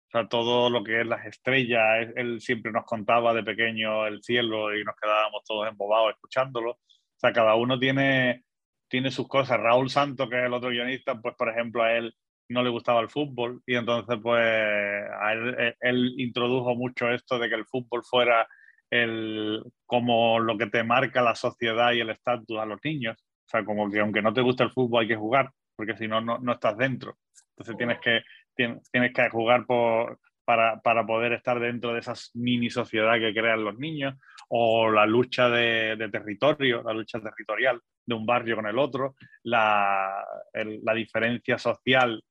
O 0.08 0.10
sea, 0.10 0.28
todo 0.28 0.70
lo 0.70 0.82
que 0.84 1.00
es 1.00 1.06
las 1.06 1.26
estrellas, 1.26 2.08
él 2.16 2.40
siempre 2.40 2.72
nos 2.72 2.84
contaba 2.84 3.34
de 3.34 3.42
pequeño 3.42 4.06
el 4.06 4.22
cielo 4.22 4.74
y 4.74 4.84
nos 4.84 4.96
quedábamos 4.96 5.42
todos 5.44 5.68
embobados 5.68 6.12
escuchándolo. 6.12 6.72
O 6.72 7.20
sea, 7.20 7.32
cada 7.32 7.54
uno 7.56 7.78
tiene 7.78 8.44
tiene 8.88 9.10
sus 9.10 9.28
cosas. 9.28 9.60
Raúl 9.60 9.90
Santo, 9.90 10.28
que 10.28 10.38
es 10.38 10.46
el 10.46 10.54
otro 10.54 10.70
guionista, 10.70 11.20
pues 11.20 11.34
por 11.36 11.50
ejemplo 11.50 11.82
a 11.82 11.92
él 11.92 12.14
no 12.48 12.62
le 12.62 12.70
gustaba 12.70 13.00
el 13.00 13.10
fútbol 13.10 13.62
y 13.66 13.74
entonces 13.76 14.18
pues 14.22 14.40
a 14.40 15.32
él, 15.32 15.54
eh, 15.58 15.74
él, 15.80 16.14
introdujo 16.16 16.74
mucho 16.74 17.10
esto 17.10 17.38
de 17.38 17.48
que 17.48 17.54
el 17.54 17.66
fútbol 17.66 18.02
fuera 18.04 18.48
el, 18.90 19.62
como 19.84 20.40
lo 20.40 20.56
que 20.56 20.66
te 20.66 20.82
marca 20.82 21.20
la 21.20 21.34
sociedad 21.34 21.92
y 21.92 22.00
el 22.00 22.10
estatus 22.10 22.58
a 22.58 22.64
los 22.64 22.80
niños. 22.82 23.16
O 23.20 23.50
sea, 23.50 23.64
como 23.64 23.90
que 23.90 24.00
aunque 24.00 24.22
no 24.22 24.32
te 24.32 24.40
guste 24.40 24.64
el 24.64 24.72
fútbol 24.72 25.02
hay 25.02 25.08
que 25.08 25.16
jugar, 25.16 25.50
porque 25.78 25.96
si 25.96 26.08
no, 26.08 26.20
no, 26.20 26.52
estás 26.52 26.76
dentro. 26.76 27.18
Entonces 27.50 27.76
tienes 27.76 28.00
que, 28.00 28.22
tienes, 28.52 28.90
tienes 28.90 29.14
que 29.14 29.30
jugar 29.30 29.64
por, 29.64 30.18
para, 30.44 30.80
para, 30.80 31.06
poder 31.06 31.34
estar 31.34 31.60
dentro 31.60 31.92
de 31.94 32.00
esa 32.00 32.14
mini 32.34 32.68
sociedad 32.68 33.14
que 33.20 33.32
crean 33.32 33.62
los 33.62 33.78
niños, 33.78 34.16
o 34.48 34.90
la 34.90 35.06
lucha 35.06 35.48
de, 35.48 35.94
de 35.94 36.08
territorio, 36.08 36.82
la 36.82 36.92
lucha 36.92 37.20
territorial 37.20 37.80
de 38.04 38.14
un 38.14 38.26
barrio 38.26 38.56
con 38.56 38.66
el 38.66 38.76
otro, 38.76 39.14
la, 39.44 40.26
la, 40.52 40.94
diferencia 40.94 41.58
social 41.58 42.24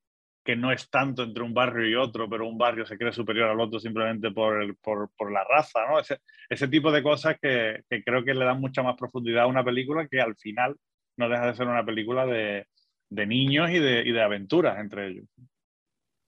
que 0.43 0.57
no 0.57 0.73
es 0.73 0.89
tanto 0.89 1.23
entre 1.23 1.43
un 1.43 1.53
barrio 1.53 1.87
y 1.87 1.95
otro, 1.95 2.29
pero 2.29 2.49
un 2.49 2.57
barrio 2.57 2.85
se 2.85 2.97
cree 2.97 3.13
superior 3.13 3.49
al 3.49 3.61
otro 3.61 3.79
simplemente 3.79 4.29
por, 4.31 4.75
por, 4.79 5.09
por 5.15 5.31
la 5.31 5.45
raza, 5.45 5.87
¿no? 5.87 5.99
Ese, 6.01 6.19
ese 6.49 6.67
tipo 6.67 6.91
de 6.91 7.01
cosas 7.01 7.37
que, 7.41 7.83
que, 7.89 8.03
creo 8.03 8.25
que 8.25 8.33
le 8.33 8.43
dan 8.43 8.59
mucha 8.59 8.83
más 8.83 8.97
profundidad 8.97 9.43
a 9.43 9.47
una 9.47 9.63
película 9.63 10.05
que 10.05 10.19
al 10.19 10.35
final 10.35 10.75
no 11.15 11.29
deja 11.29 11.47
de 11.47 11.55
ser 11.55 11.67
una 11.67 11.85
película 11.85 12.25
de, 12.25 12.65
de 13.09 13.25
niños 13.25 13.69
y 13.69 13.79
de, 13.79 14.01
y 14.01 14.11
de 14.11 14.21
aventuras 14.21 14.77
entre 14.79 15.07
ellos. 15.07 15.25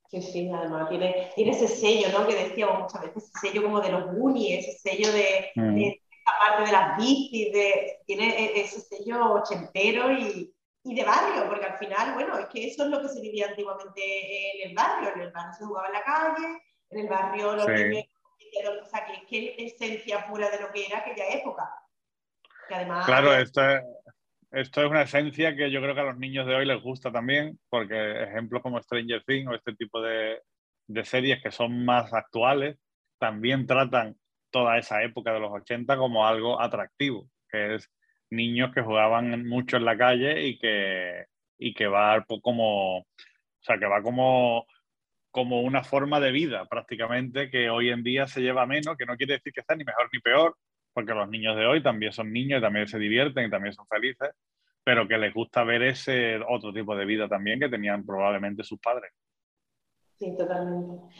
Sí, 0.10 0.22
sí, 0.22 0.52
además 0.52 0.90
tiene, 0.90 1.32
tiene 1.36 1.52
ese 1.52 1.68
sello, 1.68 2.08
¿no? 2.12 2.28
Que 2.28 2.34
decíamos 2.34 2.80
muchas 2.82 3.02
veces, 3.02 3.32
ese 3.32 3.48
sello 3.48 3.64
como 3.64 3.80
de 3.80 3.92
los 3.92 4.12
Goonies, 4.12 4.68
ese 4.68 4.80
sello 4.80 5.12
de, 5.12 5.52
mm. 5.56 5.76
de 5.76 6.02
aparte 6.26 6.66
de 6.66 6.72
las 6.72 6.98
bicis, 6.98 7.54
de, 7.54 8.00
tiene 8.08 8.30
e, 8.30 8.62
ese 8.62 8.82
sello 8.82 9.34
ochentero 9.34 10.12
y, 10.12 10.52
y, 10.84 10.96
de 10.96 11.04
barrio, 11.04 11.48
porque 11.48 11.66
al 11.66 11.78
final, 11.78 12.16
bueno, 12.16 12.40
es 12.40 12.48
que 12.48 12.68
eso 12.68 12.86
es 12.86 12.90
lo 12.90 13.02
que 13.02 13.10
se 13.10 13.22
vivía 13.22 13.50
antiguamente 13.50 14.64
en 14.64 14.70
el 14.70 14.76
barrio. 14.76 15.14
En 15.14 15.22
el 15.22 15.32
barrio 15.32 15.54
se 15.54 15.66
jugaba 15.66 15.88
en 15.88 15.94
la 15.94 16.04
calle, 16.04 16.62
en 16.90 17.00
el 17.00 17.08
barrio 17.08 17.56
los 17.56 17.68
niños, 17.68 18.06
o 18.82 18.86
sea, 18.86 19.06
que 19.06 19.14
es 19.14 19.24
que 19.28 19.56
esencia 19.64 20.26
pura 20.28 20.50
de 20.50 20.60
lo 20.60 20.72
que 20.72 20.88
era 20.88 21.00
aquella 21.00 21.28
época. 21.30 21.70
además, 22.72 23.06
claro, 23.06 23.36
esto 23.36 23.62
es, 23.64 23.84
esto 24.52 24.82
es 24.82 24.90
una 24.90 25.04
esencia 25.04 25.56
que 25.56 25.72
yo 25.72 25.82
creo 25.82 25.94
que 25.94 26.02
a 26.02 26.06
los 26.06 26.18
niños 26.18 26.48
de 26.48 26.56
hoy 26.56 26.66
les 26.66 26.82
gusta 26.82 27.12
también, 27.12 27.60
porque 27.70 28.24
ejemplos 28.24 28.62
como 28.62 28.82
Stranger 28.82 29.24
Things 29.26 29.48
o 29.48 29.56
este 29.56 29.76
tipo 29.76 30.02
de, 30.02 30.42
de 30.88 31.06
series 31.06 31.42
que 31.42 31.52
son 31.52 31.86
más 31.86 32.14
actuales 32.14 32.78
también 33.20 33.68
tratan 33.68 34.16
toda 34.50 34.78
esa 34.78 35.04
época 35.04 35.34
de 35.34 35.40
los 35.40 35.52
80 35.52 35.98
como 35.98 36.26
algo 36.26 36.60
atractivo, 36.60 37.30
que 37.50 37.76
es 37.76 37.92
niños 38.32 38.72
que 38.74 38.82
jugaban 38.82 39.48
mucho 39.48 39.78
en 39.78 39.86
la 39.86 39.98
calle 39.98 40.48
y 40.48 40.58
que, 40.58 41.26
y 41.58 41.74
que 41.74 41.88
va 41.88 42.26
como, 42.42 43.00
o 43.00 43.06
sea, 43.60 43.78
que 43.78 43.86
va 43.86 44.02
como, 44.02 44.66
como 45.32 45.62
una 45.62 45.84
forma 45.84 46.20
de 46.20 46.32
vida 46.32 46.66
prácticamente 46.66 47.50
que 47.50 47.70
hoy 47.70 47.90
en 47.90 48.04
día 48.04 48.28
se 48.28 48.42
lleva 48.42 48.66
menos, 48.66 48.98
que 48.98 49.06
no 49.06 49.18
quiere 49.18 49.34
decir 49.34 49.54
que 49.54 49.62
sea 49.62 49.76
ni 49.76 49.84
mejor 49.84 50.10
ni 50.12 50.20
peor, 50.20 50.56
porque 50.94 51.14
los 51.14 51.30
niños 51.30 51.56
de 51.56 51.66
hoy 51.66 51.84
también 51.84 52.12
son 52.12 52.32
niños 52.32 52.60
y 52.60 52.62
también 52.62 52.88
se 52.88 53.00
divierten 53.00 53.48
y 53.48 53.50
también 53.50 53.74
son 53.74 53.88
felices, 53.88 54.30
pero 54.84 55.08
que 55.08 55.18
les 55.18 55.34
gusta 55.34 55.64
ver 55.64 55.84
ese 55.84 56.40
otro 56.48 56.74
tipo 56.74 56.96
de 56.96 57.06
vida 57.06 57.28
también 57.28 57.60
que 57.60 57.70
tenían 57.70 58.06
probablemente 58.06 58.64
sus 58.64 58.80
padres. 58.80 59.12
Sí, 60.18 60.36
totalmente. 60.38 61.16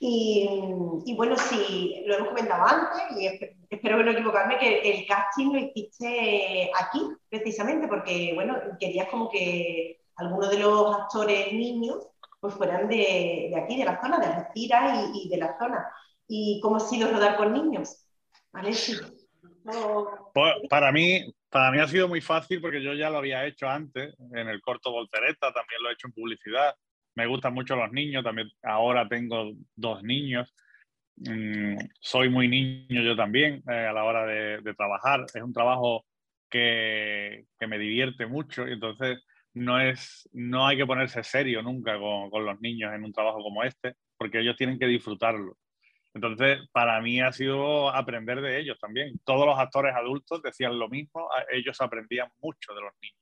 Y, 0.00 1.14
bueno, 1.16 1.36
sí, 1.36 2.04
lo 2.06 2.14
hemos 2.16 2.28
comentado 2.28 2.64
antes 2.64 3.18
y 3.18 3.26
espero 3.68 4.02
no 4.02 4.12
equivocarme, 4.12 4.58
que 4.58 4.78
el 4.78 5.06
casting 5.06 5.52
lo 5.52 5.58
hiciste 5.58 6.70
aquí, 6.78 7.00
precisamente, 7.28 7.88
porque, 7.88 8.32
bueno, 8.34 8.56
querías 8.78 9.08
como 9.08 9.28
que 9.28 10.00
algunos 10.16 10.50
de 10.50 10.58
los 10.60 10.96
actores 10.96 11.52
niños 11.52 12.08
pues 12.40 12.54
fueran 12.54 12.88
de, 12.88 13.52
aquí, 13.60 13.76
de 13.76 13.84
la 13.84 14.00
zona, 14.00 14.18
de 14.20 14.26
Algeciras 14.26 15.10
y, 15.12 15.26
y, 15.26 15.28
de 15.28 15.36
la 15.38 15.58
zona. 15.58 15.84
¿Y 16.28 16.60
cómo 16.62 16.76
ha 16.76 16.80
sido 16.80 17.10
rodar 17.10 17.36
con 17.36 17.52
niños? 17.52 18.07
¿Vale? 18.62 18.72
Para, 20.70 20.92
mí, 20.92 21.32
para 21.50 21.70
mí 21.70 21.78
ha 21.78 21.88
sido 21.88 22.08
muy 22.08 22.20
fácil 22.20 22.60
porque 22.60 22.82
yo 22.82 22.94
ya 22.94 23.10
lo 23.10 23.18
había 23.18 23.46
hecho 23.46 23.68
antes, 23.68 24.14
en 24.32 24.48
el 24.48 24.60
corto 24.60 24.90
Voltereta, 24.90 25.52
también 25.52 25.82
lo 25.82 25.90
he 25.90 25.92
hecho 25.92 26.06
en 26.06 26.12
publicidad 26.14 26.74
me 27.18 27.26
gustan 27.26 27.52
mucho 27.52 27.74
los 27.74 27.90
niños, 27.90 28.22
también 28.22 28.48
ahora 28.62 29.08
tengo 29.08 29.52
dos 29.74 30.04
niños. 30.04 30.54
Mm, 31.16 31.76
soy 31.98 32.28
muy 32.28 32.46
niño 32.46 33.02
yo 33.02 33.16
también 33.16 33.60
eh, 33.68 33.86
a 33.86 33.92
la 33.92 34.04
hora 34.04 34.24
de, 34.24 34.74
trabajar. 34.74 35.26
Es 35.34 35.42
un 35.42 35.52
trabajo 35.52 36.06
que, 36.48 37.46
que, 37.58 37.66
me 37.66 37.76
divierte 37.76 38.26
mucho 38.26 38.68
y 38.68 38.74
entonces 38.74 39.18
no, 39.52 39.80
es, 39.80 40.28
no 40.32 40.64
hay 40.64 40.76
que 40.76 40.86
ponerse 40.86 41.24
serio 41.24 41.60
nunca 41.60 41.98
con, 41.98 42.30
con, 42.30 42.44
los 42.46 42.60
niños 42.60 42.94
en 42.94 43.02
un 43.02 43.12
trabajo 43.12 43.42
como 43.42 43.64
este, 43.64 43.96
porque 44.16 44.38
ellos 44.38 44.56
tienen 44.56 44.78
que 44.78 44.86
disfrutarlo. 44.86 45.56
Entonces, 46.14 46.60
para 46.72 47.00
mí 47.00 47.20
ha 47.20 47.32
sido 47.32 47.90
aprender 47.90 48.40
de 48.40 48.58
ellos 48.58 48.78
también. 48.78 49.18
Todos 49.24 49.46
los 49.46 49.58
actores 49.58 49.94
adultos 49.94 50.42
decían 50.42 50.78
lo 50.78 50.88
mismo, 50.88 51.28
ellos 51.50 51.80
aprendían 51.80 52.28
mucho 52.40 52.74
de 52.74 52.80
los 52.80 52.92
niños 53.00 53.18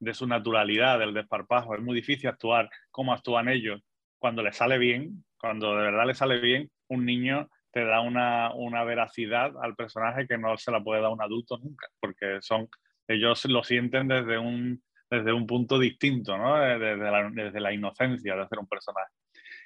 de 0.00 0.14
su 0.14 0.26
naturalidad, 0.26 0.98
del 0.98 1.14
desparpajo. 1.14 1.74
Es 1.74 1.82
muy 1.82 1.94
difícil 1.94 2.28
actuar 2.28 2.68
como 2.90 3.12
actúan 3.12 3.48
ellos. 3.48 3.80
Cuando 4.18 4.42
les 4.42 4.56
sale 4.56 4.78
bien, 4.78 5.24
cuando 5.38 5.76
de 5.76 5.82
verdad 5.82 6.06
les 6.06 6.18
sale 6.18 6.40
bien, 6.40 6.70
un 6.88 7.04
niño 7.04 7.48
te 7.70 7.84
da 7.84 8.00
una, 8.00 8.52
una, 8.54 8.82
veracidad 8.82 9.52
al 9.62 9.76
personaje 9.76 10.26
que 10.26 10.36
no 10.36 10.56
se 10.56 10.72
la 10.72 10.82
puede 10.82 11.02
dar 11.02 11.12
un 11.12 11.22
adulto 11.22 11.56
nunca, 11.58 11.86
porque 12.00 12.38
son, 12.40 12.68
ellos 13.06 13.44
lo 13.44 13.62
sienten 13.62 14.08
desde 14.08 14.38
un, 14.38 14.82
desde 15.08 15.32
un 15.32 15.46
punto 15.46 15.78
distinto, 15.78 16.36
¿no? 16.36 16.58
desde, 16.58 16.96
la, 16.96 17.30
desde 17.30 17.60
la 17.60 17.72
inocencia 17.72 18.34
de 18.34 18.42
hacer 18.42 18.58
un 18.58 18.66
personaje. 18.66 19.12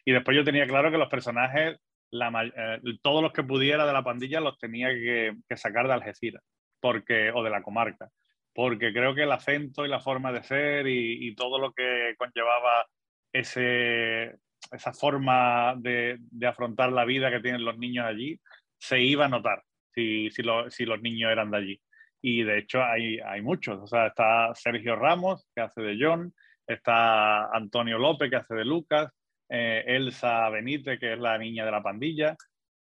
Y 0.05 0.13
después 0.13 0.37
yo 0.37 0.45
tenía 0.45 0.67
claro 0.67 0.91
que 0.91 0.99
los 0.99 1.09
personajes, 1.09 1.79
la, 2.11 2.45
eh, 2.45 2.81
todos 3.03 3.23
los 3.23 3.33
que 3.33 3.43
pudiera 3.43 3.87
de 3.87 3.93
la 3.93 4.05
pandilla 4.05 4.41
los 4.41 4.59
tenía 4.59 4.89
que, 4.89 5.35
sacar 5.57 5.87
de 5.87 5.95
Algeciras 5.95 6.43
porque, 6.81 7.31
o 7.33 7.43
de 7.43 7.51
la 7.51 7.63
comarca, 7.63 8.11
porque 8.53 8.93
creo 8.93 9.15
que 9.15 9.23
el 9.23 9.33
acento 9.33 9.85
y 9.85 9.89
la 9.89 10.01
forma 10.01 10.33
de 10.33 10.43
ser 10.43 10.87
y, 10.87 11.35
todo 11.35 11.59
lo 11.59 11.73
que 11.73 12.15
conllevaba 12.19 12.87
esa 13.33 14.93
forma 14.93 15.75
de, 15.79 16.19
afrontar 16.47 16.93
la 16.93 17.05
vida 17.05 17.31
que 17.31 17.41
tienen 17.41 17.65
los 17.65 17.79
niños 17.79 18.07
allí, 18.07 18.39
se 18.79 19.01
iba 19.01 19.25
a 19.25 19.29
notar 19.29 19.63
si, 19.95 20.31
los 20.43 21.03
niños 21.03 21.33
eran 21.33 21.51
de 21.51 21.57
allí. 21.57 21.81
Y 22.21 22.43
de 22.43 22.59
hecho 22.59 22.83
hay, 22.83 23.19
hay 23.19 23.43
muchos. 23.43 23.83
O 23.83 23.87
sea, 23.87 24.09
está 24.09 24.55
Sergio 24.55 24.97
Ramos, 24.97 25.47
que 25.55 25.63
hace 25.63 25.83
de 25.83 25.99
John, 26.01 26.33
está 26.67 27.47
Antonio 27.51 27.99
López, 27.99 28.31
que 28.31 28.37
hace 28.37 28.55
de 28.55 28.65
Lucas, 28.65 29.11
eh, 29.49 29.85
Elsa 29.87 30.49
Benítez, 30.51 30.99
que 30.99 31.13
es 31.15 31.19
la 31.19 31.39
niña 31.39 31.65
de 31.65 31.71
la 31.71 31.83
pandilla, 31.83 32.37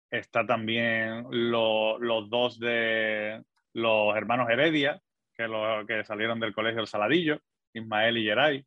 está 0.09 0.45
también 0.45 1.25
los 1.29 2.29
dos 2.29 2.59
de 2.59 3.41
los 3.73 4.15
hermanos 4.15 4.49
Heredia, 4.49 5.01
que, 5.35 5.47
lo, 5.47 5.85
que 5.85 6.03
salieron 6.03 6.39
del 6.39 6.53
colegio 6.53 6.81
El 6.81 6.87
Saladillo, 6.87 7.39
Ismael 7.73 8.17
y 8.17 8.23
Geray, 8.23 8.65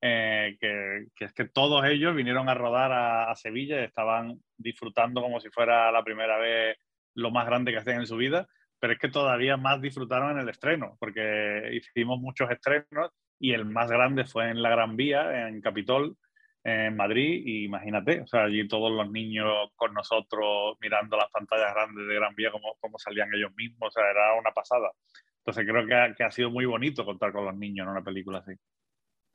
eh, 0.00 0.56
que, 0.60 1.06
que, 1.16 1.24
es 1.24 1.32
que 1.32 1.46
todos 1.46 1.84
ellos 1.84 2.14
vinieron 2.14 2.48
a 2.48 2.54
rodar 2.54 2.92
a, 2.92 3.34
Sevilla 3.34 3.80
y 3.80 3.84
estaban 3.84 4.38
disfrutando 4.56 5.20
como 5.20 5.40
si 5.40 5.50
fuera 5.50 5.90
la 5.90 6.04
primera 6.04 6.38
vez 6.38 6.76
lo 7.14 7.30
más 7.30 7.46
grande 7.46 7.72
que 7.72 7.78
hacían 7.78 8.00
en 8.00 8.06
su 8.06 8.16
vida, 8.16 8.46
pero 8.78 8.92
es 8.92 8.98
que 8.98 9.08
todavía 9.08 9.56
más 9.56 9.80
disfrutaron 9.80 10.32
en 10.32 10.40
el 10.40 10.48
estreno, 10.48 10.96
porque 11.00 11.70
hicimos 11.72 12.20
muchos 12.20 12.50
estrenos 12.50 13.10
y 13.40 13.52
el 13.52 13.64
más 13.64 13.90
grande 13.90 14.24
fue 14.24 14.50
en 14.50 14.62
la 14.62 14.70
Gran 14.70 14.96
Vía, 14.96 15.48
en 15.48 15.60
Capitol, 15.60 16.16
en 16.64 16.96
Madrid, 16.96 17.42
y 17.44 17.64
imagínate, 17.66 18.22
o 18.22 18.26
sea, 18.26 18.44
allí 18.44 18.66
todos 18.66 18.90
los 18.90 19.10
niños 19.10 19.70
con 19.76 19.92
nosotros 19.92 20.76
mirando 20.80 21.16
las 21.16 21.30
pantallas 21.30 21.74
grandes 21.74 22.08
de 22.08 22.14
Gran 22.14 22.34
Vía, 22.34 22.50
como, 22.50 22.74
como 22.80 22.98
salían 22.98 23.28
ellos 23.34 23.52
mismos, 23.54 23.88
o 23.88 23.90
sea, 23.90 24.10
era 24.10 24.34
una 24.34 24.50
pasada. 24.50 24.90
Entonces 25.38 25.66
creo 25.70 25.86
que 25.86 25.94
ha, 25.94 26.14
que 26.14 26.24
ha, 26.24 26.30
sido 26.30 26.50
muy 26.50 26.64
bonito 26.64 27.04
contar 27.04 27.32
con 27.32 27.44
los 27.44 27.54
niños 27.54 27.84
en 27.84 27.90
una 27.90 28.02
película 28.02 28.38
así. 28.38 28.52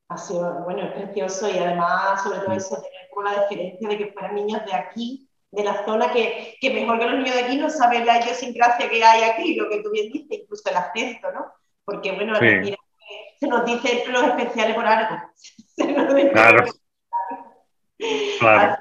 Ha 0.07 0.17
sido, 0.17 0.63
bueno, 0.63 0.81
es 0.81 0.91
precioso 0.93 1.47
y 1.47 1.59
además, 1.59 2.23
sobre 2.23 2.39
todo 2.39 2.53
eso, 2.53 2.81
tener 2.81 3.09
como 3.13 3.29
la 3.29 3.43
diferencia 3.43 3.89
de 3.89 3.97
que 3.99 4.11
fueran 4.11 4.33
niños 4.33 4.65
de 4.65 4.73
aquí, 4.73 5.29
de 5.51 5.63
la 5.63 5.85
zona, 5.85 6.11
que, 6.11 6.55
que 6.59 6.73
mejor 6.73 6.97
que 6.97 7.05
los 7.05 7.19
niños 7.19 7.35
de 7.35 7.43
aquí 7.43 7.57
no 7.57 7.69
saben 7.69 8.07
la 8.07 8.21
idiosincrasia 8.23 8.89
que 8.89 9.03
hay 9.03 9.29
aquí, 9.29 9.55
lo 9.55 9.69
que 9.69 9.83
tú 9.83 9.91
bien 9.91 10.11
dices, 10.11 10.39
incluso 10.39 10.67
el 10.67 10.77
acento, 10.77 11.31
¿no? 11.31 11.45
Porque, 11.85 12.11
bueno, 12.11 12.33
se 12.35 13.47
nos 13.47 13.65
dice 13.65 14.03
los 14.09 14.23
especiales 14.23 14.75
por 14.75 14.85
algo. 14.87 15.15
claro. 16.33 16.65
Claro. 18.39 18.77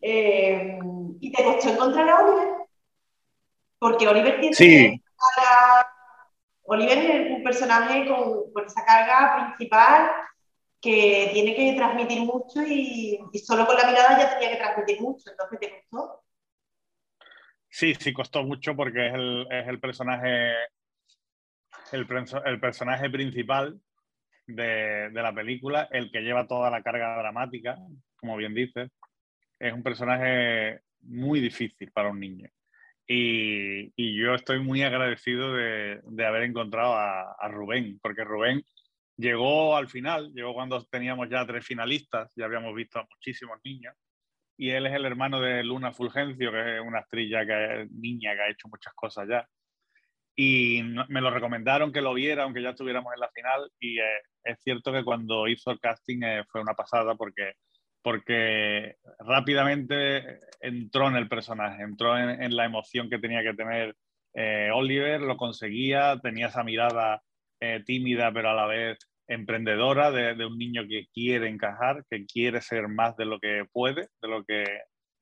Eh, 0.00 0.78
¿Y 1.20 1.32
te 1.32 1.44
costó 1.44 1.70
encontrar 1.70 2.08
a 2.08 2.24
Oliver? 2.24 2.48
Porque 3.78 4.08
Oliver 4.08 4.40
tiene 4.40 4.54
sí. 4.54 5.02
Oliver 6.62 6.98
es 6.98 7.30
un 7.30 7.42
personaje 7.42 8.06
con, 8.06 8.66
esa 8.66 8.84
carga 8.84 9.56
principal 9.56 10.10
que 10.80 11.30
tiene 11.32 11.54
que 11.56 11.74
transmitir 11.74 12.20
mucho 12.20 12.62
y, 12.62 13.18
solo 13.44 13.66
con 13.66 13.76
la 13.76 13.86
mirada 13.86 14.18
ya 14.18 14.38
tenía 14.38 14.50
que 14.50 14.62
transmitir 14.62 15.00
mucho, 15.00 15.30
entonces 15.30 15.58
te 15.58 15.86
costó. 15.90 16.22
Sí, 17.70 17.94
sí 17.94 18.12
costó 18.12 18.42
mucho 18.42 18.76
porque 18.76 19.08
es 19.08 19.14
el, 19.14 19.46
es 19.50 19.68
el 19.68 19.80
personaje 19.80 20.52
el, 21.92 22.06
el, 22.44 22.60
personaje 22.60 23.10
principal 23.10 23.80
de, 24.48 25.10
de, 25.10 25.22
la 25.22 25.32
película, 25.32 25.88
el 25.92 26.10
que 26.10 26.22
lleva 26.22 26.48
toda 26.48 26.70
la 26.70 26.82
carga 26.82 27.16
dramática, 27.18 27.76
como 28.16 28.36
bien 28.36 28.54
dices. 28.54 28.90
Es 29.60 29.72
un 29.72 29.82
personaje 29.82 30.80
muy 31.02 31.40
difícil 31.40 31.90
para 31.92 32.10
un 32.10 32.20
niño. 32.20 32.48
Y, 33.10 34.20
yo 34.20 34.34
estoy 34.34 34.60
muy 34.60 34.82
agradecido 34.82 35.54
de, 35.54 36.26
haber 36.26 36.42
encontrado 36.42 36.94
a, 36.94 37.48
Rubén, 37.48 37.98
porque 38.02 38.22
Rubén 38.22 38.62
llegó 39.16 39.76
al 39.76 39.88
final, 39.88 40.30
llegó 40.34 40.52
cuando 40.52 40.84
teníamos 40.84 41.30
ya 41.30 41.46
tres 41.46 41.64
finalistas, 41.64 42.30
ya 42.36 42.44
habíamos 42.44 42.74
visto 42.74 42.98
a 42.98 43.06
muchísimos 43.08 43.58
niños, 43.64 43.94
y 44.58 44.70
él 44.70 44.86
es 44.86 44.92
el 44.92 45.06
hermano 45.06 45.40
de 45.40 45.64
Luna 45.64 45.92
Fulgencio, 45.92 46.52
que 46.52 46.76
es 46.76 46.80
una 46.82 47.00
estrella 47.00 47.46
que 47.46 47.88
niña 47.92 48.34
que 48.34 48.42
ha 48.42 48.50
hecho 48.50 48.68
muchas 48.68 48.92
cosas 48.94 49.26
ya. 49.28 49.48
Y 50.40 50.82
me 51.08 51.20
lo 51.20 51.30
recomendaron 51.30 51.92
que 51.92 52.00
lo 52.00 52.14
viera, 52.14 52.44
aunque 52.44 52.62
ya 52.62 52.70
estuviéramos 52.70 53.12
en 53.12 53.20
la 53.20 53.28
final, 53.30 53.68
y 53.80 53.98
eh, 53.98 54.20
es 54.44 54.62
cierto 54.62 54.92
que 54.92 55.02
cuando 55.02 55.48
hizo 55.48 55.72
el 55.72 55.80
casting 55.80 56.22
eh, 56.22 56.44
fue 56.48 56.60
una 56.60 56.74
pasada 56.74 57.16
porque 57.16 57.54
porque 58.02 58.96
rápidamente 59.18 60.40
entró 60.60 61.08
en 61.08 61.16
el 61.16 61.28
personaje, 61.28 61.82
entró 61.82 62.16
en, 62.18 62.56
la 62.56 62.64
emoción 62.64 63.10
que 63.10 63.18
tenía 63.18 63.42
que 63.42 63.54
tener 63.54 63.96
eh, 64.34 64.70
Oliver, 64.72 65.20
lo 65.20 65.36
conseguía, 65.36 66.18
tenía 66.22 66.46
esa 66.46 66.62
mirada 66.62 67.22
eh, 67.60 67.82
tímida 67.84 68.32
pero 68.32 68.50
a 68.50 68.54
la 68.54 68.66
vez 68.66 68.98
emprendedora 69.26 70.10
de, 70.10 70.46
un 70.46 70.56
niño 70.56 70.86
que 70.88 71.06
quiere 71.12 71.48
encajar, 71.48 72.04
que 72.08 72.24
quiere 72.24 72.62
ser 72.62 72.88
más 72.88 73.16
de 73.16 73.26
lo 73.26 73.38
que 73.40 73.64
puede, 73.70 74.08
de 74.22 74.28
lo 74.28 74.44
que, 74.44 74.64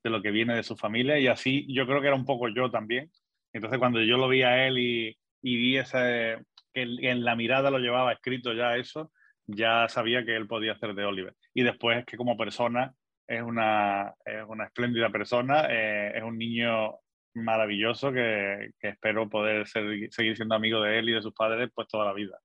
de 0.03 0.09
lo 0.09 0.21
que 0.21 0.31
viene 0.31 0.55
de 0.55 0.63
su 0.63 0.77
familia 0.77 1.19
y 1.19 1.27
así 1.27 1.65
yo 1.67 1.85
creo 1.85 1.99
que 1.99 2.07
era 2.07 2.15
un 2.15 2.25
poco 2.25 2.47
yo 2.47 2.71
también. 2.71 3.09
Entonces 3.57 3.79
cuando 3.79 4.01
yo 4.01 4.17
lo 4.17 4.27
vi 4.27 4.43
a 4.43 4.67
él 4.67 4.77
y, 4.77 5.17
vi 5.41 5.77
ese, 5.77 6.37
que 6.73 6.81
en 6.83 7.25
la 7.25 7.35
mirada 7.35 7.71
lo 7.71 7.79
llevaba 7.79 8.13
escrito 8.13 8.53
ya 8.53 8.75
eso, 8.75 9.11
ya 9.47 9.87
sabía 9.89 10.23
que 10.23 10.35
él 10.35 10.47
podía 10.47 10.73
hacer 10.73 10.93
de 10.93 11.05
Oliver. 11.05 11.35
Y 11.53 11.63
después 11.63 12.05
que 12.05 12.17
como 12.17 12.37
persona 12.37 12.93
es 13.27 13.41
una, 13.41 14.13
es 14.23 14.43
una 14.47 14.65
espléndida 14.65 15.09
persona, 15.09 15.67
eh, 15.69 16.13
es 16.15 16.23
un 16.23 16.37
niño 16.37 16.99
maravilloso 17.33 18.11
que, 18.11 18.71
que 18.79 18.89
espero 18.89 19.29
poder 19.29 19.67
seguir 19.67 20.35
siendo 20.35 20.55
amigo 20.55 20.81
de 20.81 20.99
él 20.99 21.09
y 21.09 21.13
de 21.13 21.21
sus 21.21 21.33
padres 21.33 21.69
pues 21.73 21.87
toda 21.87 22.05
la 22.05 22.13
vida. 22.13 22.37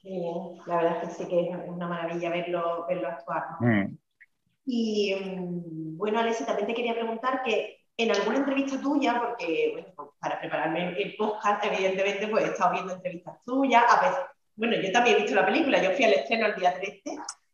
Sí, 0.00 0.22
la 0.66 0.76
verdad 0.76 1.02
es 1.02 1.08
que 1.08 1.14
sí 1.14 1.28
que 1.28 1.50
es 1.50 1.56
una 1.66 1.86
maravilla 1.86 2.30
verlo, 2.30 2.86
verlo 2.88 3.08
actuar. 3.08 3.42
Mm. 3.60 3.98
Y 4.64 5.14
mm, 5.14 5.96
bueno, 5.96 6.20
Alessia, 6.20 6.46
también 6.46 6.66
te 6.66 6.74
quería 6.74 6.94
preguntar 6.94 7.42
que 7.44 7.75
en 7.96 8.10
alguna 8.10 8.38
entrevista 8.38 8.80
tuya, 8.80 9.18
porque 9.18 9.70
bueno, 9.72 9.88
pues, 9.96 10.08
para 10.20 10.38
prepararme 10.38 11.00
el 11.00 11.16
podcast, 11.16 11.64
evidentemente, 11.64 12.28
pues 12.28 12.44
he 12.44 12.48
estado 12.48 12.72
viendo 12.72 12.94
entrevistas 12.94 13.42
tuyas, 13.44 13.84
a 13.88 14.00
veces, 14.00 14.24
bueno, 14.54 14.76
yo 14.76 14.92
también 14.92 15.16
he 15.16 15.20
visto 15.20 15.34
la 15.34 15.46
película, 15.46 15.82
yo 15.82 15.92
fui 15.92 16.04
al 16.04 16.14
estreno 16.14 16.46
el 16.46 16.56
día 16.56 16.74
13. 16.74 17.02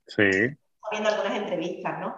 Sí. 0.06 0.56
Viendo 0.90 1.08
algunas 1.08 1.36
entrevistas, 1.36 2.00
¿no? 2.00 2.16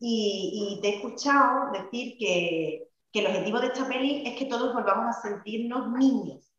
Y, 0.00 0.78
te 0.82 0.88
he 0.88 0.96
escuchado 0.96 1.70
decir 1.72 2.16
que, 2.18 2.88
que, 3.12 3.20
el 3.20 3.26
objetivo 3.26 3.60
de 3.60 3.68
esta 3.68 3.86
peli 3.86 4.24
es 4.26 4.36
que 4.36 4.46
todos 4.46 4.74
volvamos 4.74 5.16
a 5.16 5.22
sentirnos 5.22 5.90
niños. 5.92 6.52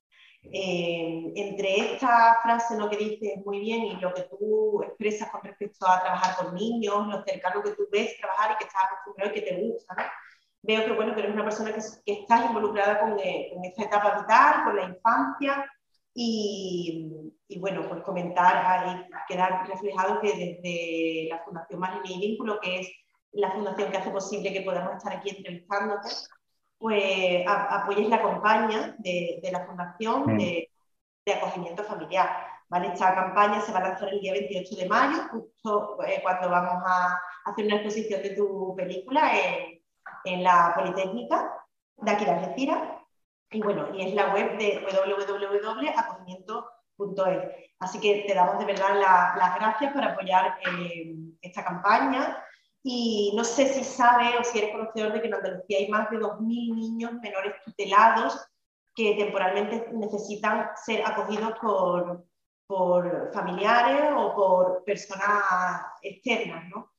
Eh, 0.52 1.32
entre 1.36 1.94
esta 1.94 2.40
frase, 2.44 2.78
lo 2.78 2.90
que 2.90 2.98
dices 2.98 3.46
muy 3.46 3.60
bien 3.60 3.84
y 3.86 3.96
lo 3.98 4.14
que 4.14 4.24
tú 4.24 4.84
expresas 4.84 5.30
con 5.30 5.42
respecto 5.42 5.88
a 5.88 6.02
trabajar 6.02 6.36
con 6.38 6.56
niños, 6.56 7.08
lo 7.08 7.24
cercano 7.24 7.64
que 7.64 7.72
tú 7.72 7.88
ves 7.92 8.18
trabajar 8.18 8.52
y 8.52 8.58
que 8.58 8.66
estás 8.66 8.84
acostumbrado 8.86 9.32
y 9.32 9.34
que 9.34 9.42
te 9.42 9.62
gusta, 9.62 9.96
¿no? 9.96 10.04
Veo 10.64 10.86
que, 10.86 10.94
bueno, 10.94 11.14
que 11.14 11.22
eres 11.22 11.34
una 11.34 11.44
persona 11.44 11.72
que, 11.74 11.82
que 12.06 12.22
estás 12.22 12.46
involucrada 12.46 13.00
con, 13.00 13.20
eh, 13.20 13.52
con 13.54 13.64
esta 13.64 13.84
etapa 13.84 14.22
vital, 14.22 14.64
con 14.64 14.76
la 14.76 14.84
infancia, 14.84 15.66
y, 16.16 17.34
bueno, 17.60 17.88
pues 17.90 18.04
comentar 18.04 18.88
y 18.88 19.34
quedar 19.34 19.68
reflejado 19.68 20.22
que 20.22 20.28
desde 20.28 21.28
la 21.30 21.44
Fundación 21.44 21.80
Marina 21.80 22.04
y 22.06 22.20
Vínculo, 22.20 22.60
que 22.60 22.82
es 22.82 22.92
la 23.32 23.52
fundación 23.52 23.92
que 23.92 23.98
hace 23.98 24.12
posible 24.12 24.54
que 24.54 24.62
podamos 24.62 24.96
estar 24.96 25.14
aquí 25.14 25.30
entrevistándote, 25.32 26.10
pues 26.78 27.44
apoyes 27.48 28.10
la 28.10 28.22
campaña 28.22 28.96
de, 29.00 29.40
de 29.42 29.52
la 29.52 29.66
Fundación 29.66 30.34
mm. 30.34 30.38
de, 30.38 30.72
de, 31.26 31.34
Acogimiento 31.34 31.84
Familiar. 31.84 32.30
¿vale? 32.70 32.90
Esta 32.94 33.16
campaña 33.16 33.62
se 33.62 33.72
va 33.72 33.80
a 33.80 33.90
lanzar 33.90 34.10
el 34.10 34.22
día 34.22 34.34
28 34.34 34.76
de 34.76 34.88
mayo, 34.88 35.24
justo 35.32 35.98
eh, 36.06 36.20
cuando 36.22 36.50
vamos 36.50 36.84
a 36.86 37.20
hacer 37.46 37.66
una 37.66 37.76
exposición 37.76 38.22
de 38.22 38.32
tu 38.32 38.76
película 38.76 39.32
en, 39.36 39.83
en 40.26 40.44
la 40.44 40.74
Politécnica 40.76 41.64
de 41.98 42.12
aquí 42.12 42.26
de 42.26 42.32
Algeciras. 42.32 42.82
Y 43.52 43.62
bueno, 43.62 43.88
y 43.94 44.08
es 44.08 44.16
la 44.16 44.34
web 44.34 44.58
de 44.58 44.80
www.acogimiento.es. 44.80 47.70
Así 47.80 48.00
que 48.00 48.24
te 48.28 48.34
damos 48.34 48.58
de 48.60 48.66
verdad 48.66 49.00
las 49.00 49.56
gracias 49.56 49.94
por 49.94 50.04
apoyar 50.04 50.58
eh, 50.66 51.16
esta 51.42 51.64
campaña. 51.64 52.44
Y 52.82 53.34
no 53.36 53.44
sé 53.44 53.68
si 53.68 53.84
sabes 53.84 54.36
o 54.40 54.44
si 54.44 54.58
eres 54.58 54.72
conocedor 54.72 55.14
de 55.14 55.22
que 55.22 55.28
en 55.28 55.36
Andalucía 55.36 55.78
hay 55.78 55.90
más 55.90 56.10
de 56.10 56.18
2.000 56.18 56.76
niños 56.76 57.14
menores 57.14 57.54
tutelados 57.64 58.44
que 58.96 59.16
temporalmente 59.16 59.90
necesitan 59.94 60.70
ser 60.76 61.04
acogidos 61.06 61.54
por, 61.60 62.26
por 62.68 63.32
familiares 63.34 64.12
o 64.16 64.36
por 64.36 64.84
personas 64.84 65.44
externas, 66.02 66.68
¿no? 66.70 66.93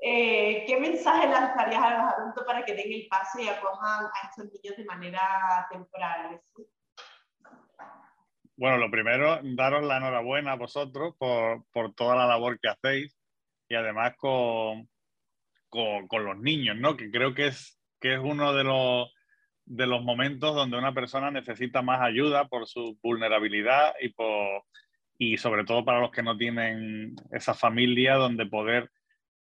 Eh, 0.00 0.64
¿qué 0.66 0.78
mensaje 0.78 1.26
lanzarías 1.26 1.82
a 1.82 1.90
los 1.90 2.12
adultos 2.12 2.44
para 2.46 2.64
que 2.64 2.74
den 2.74 2.92
el 2.92 3.08
paso 3.08 3.40
y 3.40 3.48
acojan 3.48 4.04
a 4.04 4.28
estos 4.28 4.44
niños 4.44 4.76
de 4.76 4.84
manera 4.84 5.66
temporal? 5.70 6.40
Bueno, 8.56 8.76
lo 8.76 8.90
primero, 8.90 9.40
daros 9.42 9.84
la 9.84 9.96
enhorabuena 9.96 10.52
a 10.52 10.56
vosotros 10.56 11.14
por, 11.18 11.64
por 11.72 11.94
toda 11.94 12.16
la 12.16 12.26
labor 12.26 12.58
que 12.60 12.68
hacéis 12.68 13.16
y 13.68 13.74
además 13.74 14.14
con, 14.16 14.88
con, 15.68 16.06
con, 16.06 16.24
los 16.24 16.38
niños, 16.38 16.76
¿no? 16.76 16.96
Que 16.96 17.10
creo 17.10 17.34
que 17.34 17.48
es, 17.48 17.80
que 18.00 18.14
es 18.14 18.20
uno 18.20 18.52
de 18.52 18.64
los, 18.64 19.12
de 19.64 19.86
los 19.86 20.02
momentos 20.02 20.54
donde 20.54 20.78
una 20.78 20.94
persona 20.94 21.30
necesita 21.30 21.82
más 21.82 22.00
ayuda 22.00 22.48
por 22.48 22.66
su 22.66 22.98
vulnerabilidad 23.02 23.94
y, 24.00 24.10
por, 24.10 24.64
y 25.18 25.36
sobre 25.36 25.64
todo 25.64 25.84
para 25.84 26.00
los 26.00 26.10
que 26.10 26.22
no 26.22 26.36
tienen 26.36 27.16
esa 27.32 27.54
familia 27.54 28.14
donde 28.14 28.46
poder 28.46 28.90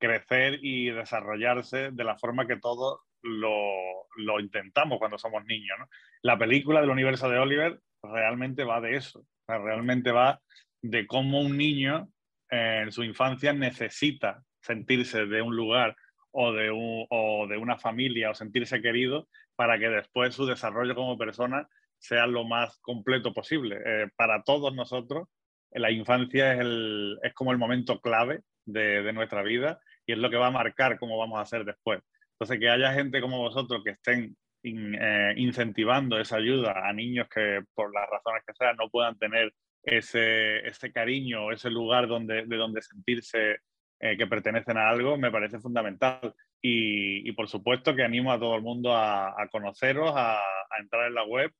crecer 0.02 0.60
y 0.62 0.90
desarrollarse 0.90 1.92
de 1.92 2.04
la 2.04 2.18
forma 2.18 2.48
que 2.48 2.58
todos 2.58 3.00
lo, 3.22 4.40
intentamos 4.40 4.98
cuando 4.98 5.18
somos 5.18 5.46
niños. 5.46 5.78
La 6.24 6.38
película 6.38 6.82
del 6.82 6.90
universo 6.90 7.30
de 7.30 7.38
Oliver 7.38 7.80
realmente 8.02 8.64
va 8.64 8.82
de 8.82 8.96
eso, 8.96 9.24
realmente 9.48 10.12
va 10.12 10.42
de 10.82 11.06
cómo 11.06 11.40
un 11.40 11.56
niño 11.56 12.10
en 12.50 12.92
su 12.92 13.04
infancia 13.04 13.54
necesita 13.54 14.44
sentirse 14.60 15.28
de 15.28 15.42
un 15.42 15.56
lugar 15.56 15.96
o 16.32 16.52
de, 16.52 16.70
o 16.72 17.48
de 17.48 17.58
una 17.58 17.78
familia 17.78 18.32
o 18.32 18.34
sentirse 18.34 18.82
querido 18.82 19.28
para 19.56 19.78
que 19.78 19.90
después 19.90 20.34
su 20.34 20.48
desarrollo 20.48 20.96
como 20.96 21.18
persona 21.18 21.68
sea 22.00 22.26
lo 22.26 22.44
más 22.44 22.80
completo 22.80 23.34
posible. 23.34 23.80
Eh, 23.86 24.10
para 24.16 24.42
todos 24.42 24.74
nosotros, 24.74 25.28
la 25.70 25.92
infancia 25.92 26.54
es, 26.54 26.60
el, 26.62 27.20
es 27.22 27.34
como 27.36 27.52
el 27.52 27.60
momento 27.60 28.02
clave 28.02 28.42
de 28.66 29.14
nuestra 29.14 29.44
vida 29.44 29.80
es 30.12 30.17
lo 30.17 30.30
que 30.30 30.38
va 30.38 30.47
a 30.47 30.52
marcar 30.52 30.97
cómo 31.00 31.17
vamos 31.17 31.39
a 31.39 31.43
hacer 31.43 31.65
después. 31.65 32.02
Entonces, 32.34 32.60
que 32.60 32.69
haya 32.69 32.93
gente 32.93 33.21
como 33.21 33.38
vosotros 33.39 33.84
que 33.84 33.91
estén 33.91 34.36
eh, 34.63 35.34
incentivando 35.38 36.19
esa 36.19 36.38
ayuda 36.38 36.88
a 36.88 36.93
niños 36.93 37.28
que 37.34 37.63
por 37.74 37.93
las 37.93 38.10
razones 38.10 38.43
que 38.45 38.54
sean 38.54 38.76
no 38.78 38.89
puedan 38.89 39.17
tener 39.17 39.54
ese, 39.84 40.67
ese 40.67 40.91
cariño, 40.91 41.52
ese 41.52 41.69
lugar 41.69 42.08
donde, 42.08 42.45
de 42.45 42.58
donde 42.58 42.82
sentirse 42.82 43.58
eh, 44.00 44.17
que 44.17 44.28
pertenecen 44.28 44.78
a 44.78 44.89
algo, 44.89 45.17
me 45.17 45.32
parece 45.32 45.60
fundamental. 45.60 46.34
Y, 46.62 47.32
por 47.34 47.47
supuesto 47.47 47.95
que 47.95 48.04
animo 48.04 48.32
a 48.32 48.39
todo 48.39 48.56
el 48.56 48.62
mundo 48.62 48.95
a, 48.95 49.30
a 49.30 49.47
conoceros, 49.47 50.12
a, 50.15 50.39
entrar 50.80 51.08
en 51.08 51.15
la 51.15 51.24
web 51.24 51.52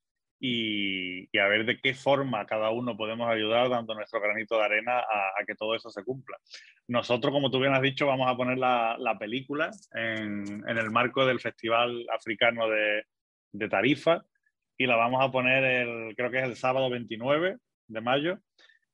y, 0.43 1.38
a 1.38 1.47
ver 1.47 1.65
de 1.65 1.80
qué 1.80 1.93
forma 1.93 2.47
cada 2.47 2.71
uno 2.71 2.97
podemos 2.97 3.30
ayudar 3.30 3.69
dando 3.69 3.93
nuestro 3.93 4.19
granito 4.19 4.58
de 4.58 4.63
arena 4.63 4.97
a, 4.99 5.45
que 5.45 5.54
todo 5.54 5.75
eso 5.75 5.91
se 5.91 6.04
cumpla. 6.04 6.38
Nosotros, 6.88 7.32
como 7.32 7.51
tú 7.51 7.60
bien 7.60 7.75
has 7.75 7.82
dicho, 7.82 8.08
vamos 8.08 8.27
a 8.27 8.36
poner 8.36 8.58
la, 8.58 9.17
película 9.19 9.69
en, 9.93 10.67
el 10.67 10.89
marco 10.89 11.27
del 11.27 11.39
Festival 11.39 12.08
Africano 12.12 12.67
de, 12.67 13.06
Tarifa 13.69 14.25
y 14.77 14.88
la 14.88 14.95
vamos 14.95 15.23
a 15.23 15.32
poner 15.32 15.63
el, 15.63 16.15
creo 16.15 16.32
que 16.32 16.39
es 16.39 16.45
el 16.45 16.56
sábado 16.56 16.89
29 16.89 17.58
de 17.88 18.01
mayo 18.01 18.39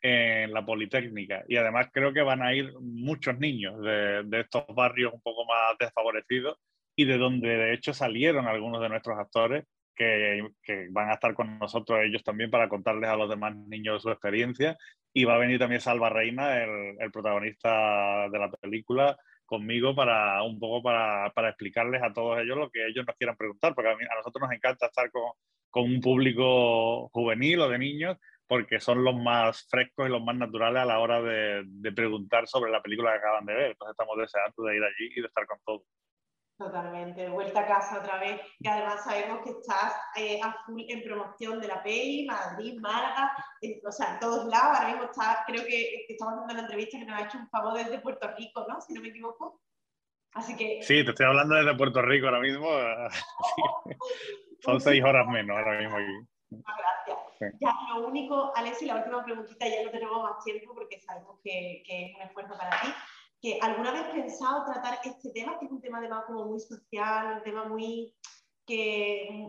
en 0.02 0.52
la 0.52 0.66
Politécnica. 0.66 1.46
Y 1.48 1.56
además 1.56 1.90
creo 1.94 2.12
que 2.12 2.24
van 2.24 2.42
a 2.42 2.54
ir 2.54 2.74
muchos 2.82 3.40
niños 3.40 3.82
de, 3.82 4.24
de 4.24 4.42
estos 4.42 4.66
barrios 4.76 5.14
un 5.14 5.22
poco 5.22 5.46
más 5.46 5.78
desfavorecidos 5.80 6.58
y 6.94 7.06
de 7.06 7.18
donde 7.18 7.48
de 7.48 7.74
hecho 7.74 7.94
salieron 7.94 8.48
algunos 8.48 8.82
de 8.82 8.90
nuestros 8.90 9.18
actores 9.18 9.64
que, 9.98 10.88
van 10.92 11.10
a 11.10 11.16
estar 11.16 11.34
con 11.34 11.60
nosotros 11.60 12.00
ellos 12.04 12.24
también 12.24 12.50
para 12.52 12.70
contarles 12.70 13.10
a 13.10 13.16
los 13.16 13.30
demás 13.30 13.56
niños 13.56 14.02
su 14.02 14.10
experiencia. 14.10 14.78
Y 15.14 15.26
va 15.26 15.36
a 15.36 15.40
venir 15.40 15.60
también 15.60 15.82
Salva 15.82 16.10
Reina, 16.10 16.64
el, 16.64 17.12
protagonista 17.12 18.30
de 18.30 18.40
la 18.40 18.52
película, 18.52 19.18
conmigo 19.46 19.96
para 19.96 20.44
un 20.44 20.60
poco 20.60 20.84
para, 20.84 21.32
para, 21.32 21.50
explicarles 21.50 22.04
a 22.04 22.14
todos 22.14 22.40
ellos 22.40 22.58
lo 22.58 22.70
que 22.70 22.86
ellos 22.86 23.06
nos 23.06 23.16
quieran 23.16 23.38
preguntar, 23.38 23.74
porque 23.74 23.90
a, 23.90 23.96
mí, 23.96 24.04
a 24.04 24.16
nosotros 24.16 24.42
nos 24.42 24.52
encanta 24.52 24.88
estar 24.88 25.10
con, 25.10 25.32
con, 25.70 25.84
un 25.86 26.02
público 26.02 27.10
juvenil 27.10 27.62
o 27.62 27.70
de 27.70 27.80
niños, 27.80 28.18
porque 28.46 28.80
son 28.80 29.04
los 29.04 29.16
más 29.16 29.68
frescos 29.70 30.08
y 30.08 30.12
los 30.12 30.24
más 30.24 30.36
naturales 30.36 30.84
a 30.84 30.86
la 30.86 31.00
hora 31.00 31.22
de, 31.22 31.64
de 31.66 31.92
preguntar 31.92 32.48
sobre 32.48 32.72
la 32.72 32.82
película 32.82 33.12
que 33.12 33.18
acaban 33.18 33.46
de 33.46 33.54
ver. 33.56 33.72
Entonces 33.72 33.92
estamos 33.92 34.18
deseando 34.18 34.64
de 34.64 34.78
ir 34.78 34.84
allí 34.84 35.12
y 35.16 35.22
de 35.22 35.28
estar 35.28 35.46
con 35.48 35.58
todos. 35.66 35.84
Totalmente, 36.58 37.30
vuelta 37.30 37.60
a 37.60 37.68
casa 37.68 38.00
otra 38.00 38.20
vez, 38.20 38.42
que 38.60 38.68
además 38.68 39.04
sabemos 39.04 39.42
que 39.44 39.52
estás 39.52 39.94
eh, 40.16 40.40
a 40.42 40.54
full 40.66 40.82
en 40.88 41.04
promoción 41.04 41.62
de 41.62 41.68
la 41.68 41.84
peli, 41.84 42.26
Madrid, 42.26 42.80
Málaga, 42.80 43.32
en, 43.62 43.80
o 43.86 43.92
sea, 43.92 44.14
en 44.14 44.20
todos 44.20 44.46
lados, 44.48 44.76
ahora 44.76 44.88
mismo 44.90 45.04
está, 45.04 45.44
creo 45.46 45.62
que, 45.62 46.06
que, 46.08 46.14
estamos 46.14 46.34
haciendo 46.34 46.56
la 46.56 46.62
entrevista 46.62 46.98
que 46.98 47.06
nos 47.06 47.20
ha 47.20 47.26
hecho 47.26 47.38
un 47.38 47.50
favor 47.50 47.76
desde 47.76 48.00
Puerto 48.00 48.28
Rico, 48.36 48.66
¿no? 48.68 48.82
Si 48.82 48.92
no 48.94 49.02
me 49.02 49.10
equivoco. 49.10 49.62
Así 50.34 50.56
que... 50.56 50.82
Sí, 50.82 51.04
te 51.04 51.12
estoy 51.12 51.28
hablando 51.28 51.54
desde 51.54 51.78
Puerto 51.78 52.02
Rico 52.02 52.26
ahora 52.26 52.40
mismo. 52.40 52.68
Son 54.62 54.82
seis 54.82 55.04
horas 55.04 55.28
menos 55.28 55.56
ahora 55.56 55.80
mismo 55.80 55.96
aquí. 55.96 56.28
Gracias. 56.50 57.18
Sí. 57.38 57.46
Ya, 57.62 57.76
lo 57.94 58.08
único, 58.08 58.52
Alessi, 58.56 58.88
la 58.88 58.96
última 58.96 59.24
preguntita, 59.24 59.68
ya 59.68 59.84
no 59.84 59.92
tenemos 59.92 60.24
más 60.24 60.44
tiempo 60.44 60.74
porque 60.74 61.00
sabemos 61.02 61.40
que, 61.44 61.84
que 61.86 62.06
es 62.06 62.16
un 62.16 62.22
esfuerzo 62.24 62.58
para 62.58 62.82
ti 62.82 62.88
que 63.42 63.60
alguna 63.62 63.92
vez 63.92 64.04
pensado 64.14 64.66
tratar 64.66 65.00
este 65.04 65.32
tema, 65.32 65.60
que 65.60 65.66
es 65.66 65.72
un 65.72 65.82
tema 65.82 66.00
además 66.00 66.26
como 66.26 66.46
muy 66.46 66.60
social, 66.60 67.38
un 67.38 67.44
tema 67.44 67.66
muy 67.66 68.14
que, 68.66 69.48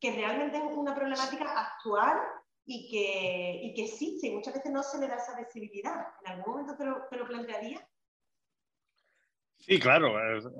que 0.00 0.12
realmente 0.12 0.58
es 0.58 0.76
una 0.76 0.94
problemática 0.94 1.44
actual 1.58 2.18
y 2.66 2.88
que, 2.88 3.60
y 3.64 3.74
que 3.74 3.84
existe 3.84 4.28
y 4.28 4.34
muchas 4.34 4.54
veces 4.54 4.70
no 4.72 4.82
se 4.82 5.00
le 5.00 5.08
da 5.08 5.16
esa 5.16 5.38
visibilidad. 5.38 6.06
¿En 6.24 6.32
algún 6.32 6.52
momento 6.52 6.76
te 6.76 6.84
lo, 6.84 7.06
te 7.08 7.16
lo 7.16 7.26
plantearía? 7.26 7.86
Sí, 9.58 9.78
claro. 9.78 10.14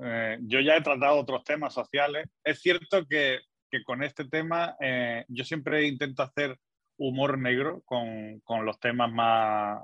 Eh, 0.04 0.38
yo 0.42 0.60
ya 0.60 0.76
he 0.76 0.82
tratado 0.82 1.18
otros 1.18 1.44
temas 1.44 1.72
sociales. 1.72 2.28
Es 2.44 2.60
cierto 2.60 3.06
que, 3.06 3.40
que 3.70 3.84
con 3.84 4.02
este 4.02 4.24
tema 4.26 4.76
eh, 4.80 5.24
yo 5.28 5.44
siempre 5.44 5.86
intento 5.86 6.22
hacer 6.22 6.58
humor 6.98 7.38
negro 7.38 7.82
con, 7.86 8.40
con 8.40 8.66
los 8.66 8.78
temas 8.78 9.10
más, 9.10 9.82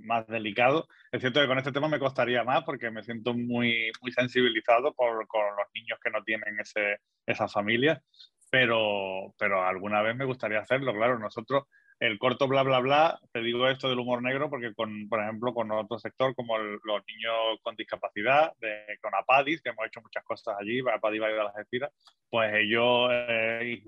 más 0.00 0.26
delicado. 0.26 0.86
Es 1.10 1.20
cierto 1.20 1.40
que 1.40 1.46
con 1.46 1.58
este 1.58 1.72
tema 1.72 1.88
me 1.88 1.98
costaría 1.98 2.44
más 2.44 2.62
porque 2.64 2.90
me 2.90 3.02
siento 3.02 3.34
muy, 3.34 3.90
muy 4.00 4.12
sensibilizado 4.12 4.94
por, 4.94 5.26
con 5.26 5.44
los 5.56 5.66
niños 5.74 5.98
que 6.02 6.10
no 6.10 6.22
tienen 6.22 6.58
ese, 6.60 6.98
esa 7.26 7.48
familia, 7.48 8.02
pero, 8.50 9.34
pero 9.38 9.62
alguna 9.62 10.02
vez 10.02 10.14
me 10.14 10.24
gustaría 10.24 10.60
hacerlo. 10.60 10.92
Claro, 10.92 11.18
nosotros, 11.18 11.64
el 11.98 12.18
corto 12.18 12.46
bla 12.48 12.62
bla 12.62 12.80
bla, 12.80 13.18
te 13.32 13.40
digo 13.40 13.68
esto 13.68 13.88
del 13.88 13.98
humor 13.98 14.22
negro 14.22 14.50
porque, 14.50 14.74
con, 14.74 15.08
por 15.08 15.20
ejemplo, 15.20 15.54
con 15.54 15.70
otro 15.72 15.98
sector 15.98 16.34
como 16.34 16.56
el, 16.56 16.78
los 16.84 17.02
niños 17.06 17.58
con 17.62 17.74
discapacidad, 17.76 18.52
de, 18.60 18.98
con 19.00 19.14
APADIS, 19.14 19.62
que 19.62 19.70
hemos 19.70 19.86
hecho 19.86 20.02
muchas 20.02 20.24
cosas 20.24 20.56
allí, 20.60 20.80
APADIS 20.80 21.22
va 21.22 21.26
a 21.26 21.30
las 21.30 21.56
Algeciras, 21.56 21.90
pues 22.28 22.52
ellos 22.54 23.08
eh, 23.10 23.82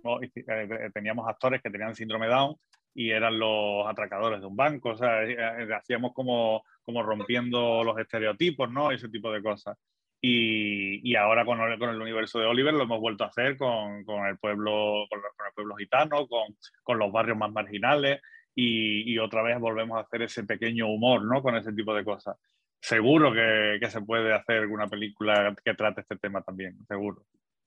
eh, 0.46 0.90
teníamos 0.94 1.28
actores 1.28 1.60
que 1.60 1.70
tenían 1.70 1.94
síndrome 1.94 2.28
Down 2.28 2.56
y 2.96 3.10
eran 3.10 3.38
los 3.38 3.86
atracadores 3.86 4.40
de 4.40 4.46
un 4.46 4.56
banco, 4.56 4.90
o 4.90 4.96
sea, 4.96 5.22
eh, 5.22 5.36
eh, 5.38 5.74
hacíamos 5.74 6.14
como, 6.14 6.64
como 6.82 7.02
rompiendo 7.02 7.84
los 7.84 7.98
estereotipos, 7.98 8.70
¿no? 8.70 8.90
Ese 8.90 9.10
tipo 9.10 9.30
de 9.30 9.42
cosas. 9.42 9.76
Y, 10.18 11.06
y 11.06 11.14
ahora 11.14 11.44
con 11.44 11.60
el, 11.60 11.78
con 11.78 11.90
el, 11.90 12.00
universo 12.00 12.38
de 12.38 12.46
Oliver 12.46 12.72
lo 12.72 12.84
hemos 12.84 12.98
vuelto 12.98 13.24
a 13.24 13.26
hacer 13.26 13.58
con, 13.58 14.02
con 14.04 14.24
el 14.24 14.38
pueblo 14.38 15.04
con, 15.10 15.20
con, 15.20 15.46
el 15.46 15.52
pueblo 15.54 15.76
gitano, 15.76 16.26
con, 16.26 16.56
con 16.82 16.98
los 16.98 17.12
barrios 17.12 17.36
más 17.36 17.52
marginales 17.52 18.22
y, 18.54 19.12
y, 19.12 19.18
otra 19.18 19.42
vez 19.42 19.60
volvemos 19.60 19.98
a 19.98 20.00
hacer 20.00 20.22
ese 20.22 20.44
pequeño 20.44 20.88
humor, 20.88 21.22
¿no? 21.22 21.42
Con 21.42 21.54
ese 21.54 21.74
tipo 21.74 21.92
de 21.92 22.02
cosas. 22.02 22.38
Seguro 22.80 23.30
que, 23.30 23.76
que 23.78 23.90
se 23.90 24.00
puede 24.00 24.32
hacer 24.32 24.60
alguna 24.60 24.88
película 24.88 25.54
que 25.62 25.74
trate 25.74 26.00
este 26.00 26.16
tema 26.16 26.40
también, 26.40 26.78
seguro. 26.88 27.26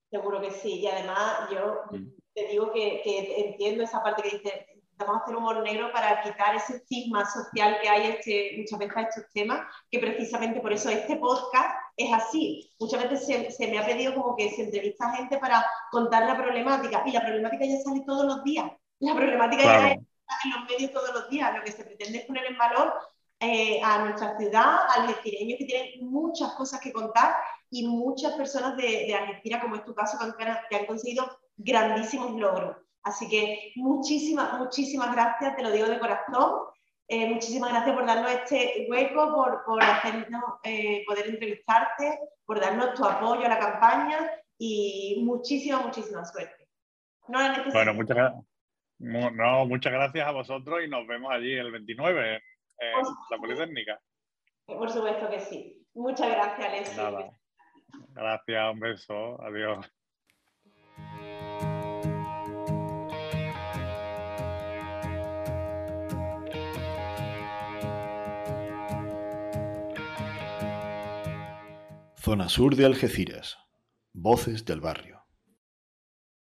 Seguro 0.09 0.41
que 0.41 0.49
sí. 0.49 0.79
Y 0.79 0.87
además 0.87 1.51
yo 1.51 1.81
mm. 1.91 2.07
te 2.33 2.47
digo 2.47 2.73
que, 2.73 3.01
que 3.03 3.47
entiendo 3.47 3.83
esa 3.83 4.01
parte 4.01 4.23
que 4.23 4.37
dice 4.37 4.78
intentamos 4.99 5.21
hacer 5.21 5.35
humor 5.35 5.63
negro 5.63 5.91
para 5.93 6.21
quitar 6.21 6.55
ese 6.55 6.77
estigma 6.77 7.25
social 7.25 7.77
que 7.81 7.87
hay 7.87 8.07
este, 8.07 8.55
muchas 8.57 8.79
veces 8.79 8.97
a 8.97 9.01
estos 9.01 9.23
temas, 9.33 9.61
que 9.89 9.99
precisamente 9.99 10.59
por 10.59 10.73
eso 10.73 10.89
este 10.89 11.15
podcast 11.15 11.69
es 11.95 12.11
así. 12.11 12.69
Muchas 12.79 13.03
veces 13.03 13.25
se, 13.25 13.51
se, 13.51 13.67
me 13.67 13.79
ha 13.79 13.85
pedido 13.85 14.13
como 14.13 14.35
que 14.35 14.49
se 14.51 14.63
entrevista 14.63 15.07
a 15.07 15.15
gente 15.15 15.37
para 15.37 15.65
contar 15.91 16.25
la 16.25 16.35
problemática 16.35 17.01
y 17.05 17.11
la 17.11 17.21
problemática 17.21 17.65
ya 17.65 17.79
sale 17.79 18.03
todos 18.05 18.25
los 18.25 18.43
días. 18.43 18.69
La 18.99 19.15
problemática 19.15 19.63
claro. 19.63 19.83
ya 19.83 19.89
está 19.91 20.35
en 20.43 20.51
los 20.51 20.69
medios 20.69 20.91
todos 20.91 21.13
los 21.13 21.29
días. 21.29 21.55
Lo 21.55 21.63
que 21.63 21.71
se 21.71 21.83
pretende 21.85 22.17
es 22.19 22.25
poner 22.25 22.45
en 22.45 22.57
valor 22.57 22.93
eh, 23.39 23.81
a 23.81 23.99
nuestra 23.99 24.37
ciudad, 24.37 24.79
a 24.89 24.93
algecireños 25.01 25.59
que 25.59 25.65
tienen 25.65 26.11
muchas 26.11 26.53
cosas 26.55 26.81
que 26.81 26.91
contar 26.91 27.35
y 27.69 27.87
muchas 27.87 28.33
personas 28.33 28.75
de, 28.75 28.83
de 28.83 29.15
Algeciras, 29.15 29.61
como 29.61 29.75
es 29.75 29.85
tu 29.85 29.93
caso, 29.93 30.17
que 30.37 30.43
han, 30.43 30.57
que 30.69 30.75
han 30.75 30.85
conseguido 30.85 31.39
grandísimos 31.55 32.31
logros. 32.31 32.75
Así 33.09 33.27
que 33.27 33.71
muchísimas, 33.75 34.59
muchísimas 34.59 35.11
gracias, 35.15 35.55
te 35.55 35.63
lo 35.63 35.71
digo 35.71 35.87
de 35.87 35.99
corazón. 35.99 36.61
Eh, 37.07 37.27
muchísimas 37.27 37.71
gracias 37.71 37.95
por 37.95 38.05
darnos 38.05 38.31
este 38.31 38.85
hueco, 38.87 39.33
por, 39.33 39.63
por 39.65 39.83
hacernos 39.83 40.43
eh, 40.63 41.03
poder 41.07 41.27
entrevistarte, 41.27 42.19
por 42.45 42.59
darnos 42.59 42.93
tu 42.93 43.03
apoyo 43.03 43.45
a 43.45 43.49
la 43.49 43.57
campaña 43.57 44.29
y 44.59 45.23
muchísima, 45.25 45.81
muchísima 45.81 46.23
suerte. 46.23 46.67
No 47.27 47.39
bueno, 47.71 47.93
muchas, 47.95 48.33
no, 48.99 49.65
muchas 49.65 49.91
gracias 49.91 50.27
a 50.27 50.31
vosotros 50.31 50.81
y 50.85 50.87
nos 50.87 51.07
vemos 51.07 51.31
allí 51.31 51.53
el 51.53 51.71
29 51.71 52.35
en, 52.35 52.41
en 52.79 53.05
la 53.31 53.37
Politécnica. 53.37 53.99
Por 54.65 54.89
supuesto 54.91 55.29
que 55.31 55.39
sí. 55.39 55.87
Muchas 55.95 56.29
gracias. 56.29 56.95
Nada. 56.95 57.31
Gracias, 58.13 58.71
un 58.71 58.79
beso. 58.79 59.41
Adiós. 59.41 59.91
Zona 72.29 72.47
sur 72.47 72.75
de 72.75 72.85
Algeciras. 72.85 73.57
Voces 74.13 74.63
del 74.63 74.81
barrio. 74.81 75.18